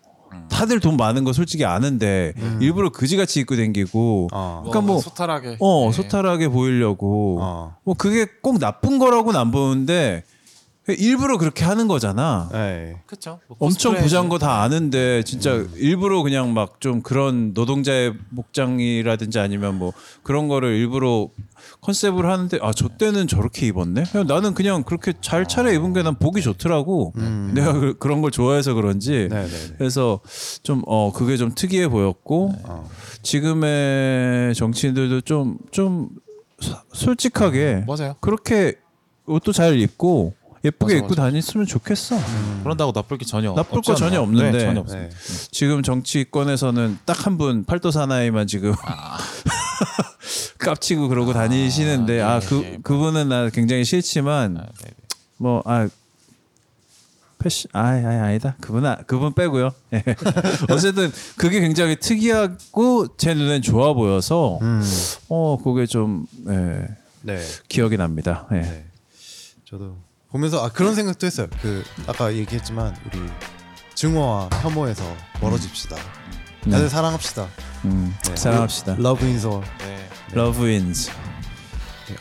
[0.49, 4.63] 다들 돈 많은 거 솔직히 아는데 일부러 그지같이 입고 댕기고 어.
[4.65, 5.57] 그러니까 뭐 소탈하게.
[5.61, 5.93] 어 네.
[5.93, 7.77] 소탈하게 보이려고 어.
[7.85, 10.25] 뭐 그게 꼭 나쁜 거라고는 안 보는데
[10.95, 12.49] 일부러 그렇게 하는 거잖아.
[12.53, 12.97] 네.
[13.07, 13.41] 그쵸.
[13.49, 19.77] 뭐 엄청 부자인 거 다 아는데 진짜 일부러 그냥 막 좀 그런 노동자의 복장이라든지 아니면
[19.79, 21.29] 뭐 그런 거를 일부러
[21.81, 24.05] 컨셉을 하는데 아 저 때는 저렇게 입었네.
[24.13, 27.13] 그냥 나는 그냥 그렇게 잘 차려 입은 게 난 보기 좋더라고.
[27.55, 29.29] 내가 그, 그런 걸 좋아해서 그런지.
[29.29, 29.75] 네, 네, 네.
[29.79, 30.21] 그래서
[30.63, 32.89] 좀 어 그게 좀 특이해 보였고 어.
[33.23, 36.11] 지금의 정치인들도 좀좀
[36.93, 38.15] 솔직하게 맞아요.
[38.21, 38.75] 그렇게
[39.27, 40.35] 옷도 잘 입고
[40.67, 42.17] 예쁘게 맞아, 입고 다녔으면 좋겠어.
[42.63, 44.21] 그런다고 나쁠 게 전혀 나쁠 없지 거 전혀?
[44.21, 44.51] 없는데.
[44.53, 44.83] 네, 전혀.
[44.85, 45.11] 네.
[45.51, 48.75] 지금 정치권에서는 딱 한 분 팔도 사나이만 지금
[50.59, 52.79] 깝치고 그러고 다니시는데 아그 예, 예.
[52.83, 54.91] 그분은 나 굉장히 싫지만 아, 네, 네.
[55.39, 55.89] 뭐아
[57.39, 60.03] 패시 아 아니 아니다 그분 아 그분 빼고요 예.
[60.71, 64.83] 어쨌든 그게 굉장히 특이하고 제 눈엔 좋아 보여서 음.
[65.29, 66.87] 어 그게 좀 예,
[67.23, 67.41] 네.
[67.69, 68.61] 기억이 납니다 예.
[68.61, 68.85] 네.
[69.69, 69.97] 저도
[70.31, 71.49] 보면서 아 그런 생각도 했어요.
[71.63, 73.21] 그 아까 얘기했지만 우리
[73.95, 75.03] 증오와 혐오에서
[75.41, 75.97] 멀어집시다.
[76.65, 76.89] 다들 네.
[76.89, 77.49] 사랑합시다.
[77.85, 78.37] 음, 네.
[78.37, 80.09] 사랑합시다 love wins all 네.
[80.33, 81.11] love wins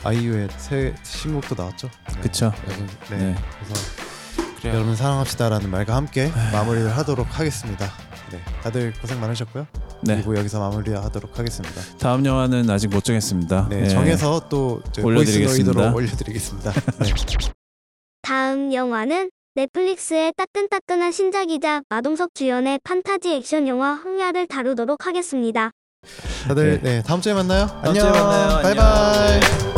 [0.04, 1.88] 아이유의 새 신곡도 나왔죠.
[2.14, 2.20] 네.
[2.20, 3.16] 그쵸 여러분, 네.
[3.16, 3.36] 네.
[3.60, 3.86] 그래서
[4.60, 4.74] 그래요.
[4.74, 7.90] 여러분 사랑합시다라는 말과 함께 마무리를 하도록 하겠습니다.
[8.30, 8.40] 네.
[8.62, 9.66] 다들 고생 많으셨고요.
[10.02, 11.80] 네 그리고 여기서 마무리하도록 하겠습니다.
[11.98, 13.88] 다음 영화는 아직 못 정했습니다 네, 예.
[13.88, 15.72] 정해서 또 저희 올려드리겠습니다.
[15.72, 16.72] 보이스노이드로 올려드리겠습니다.
[17.00, 17.55] 네.
[18.26, 25.70] 다음 영화는 넷플릭스의 따끈따끈한 신작이자 마동석 주연의 판타지 액션 영화 흥야를 다루도록 하겠습니다.
[26.48, 27.04] 다들 네.
[27.04, 27.68] 다음 주에 만나요.
[27.84, 28.56] 다음 주에 만나요.
[28.56, 28.62] 안녕.
[28.62, 29.40] 바이바이.
[29.40, 29.75] 네.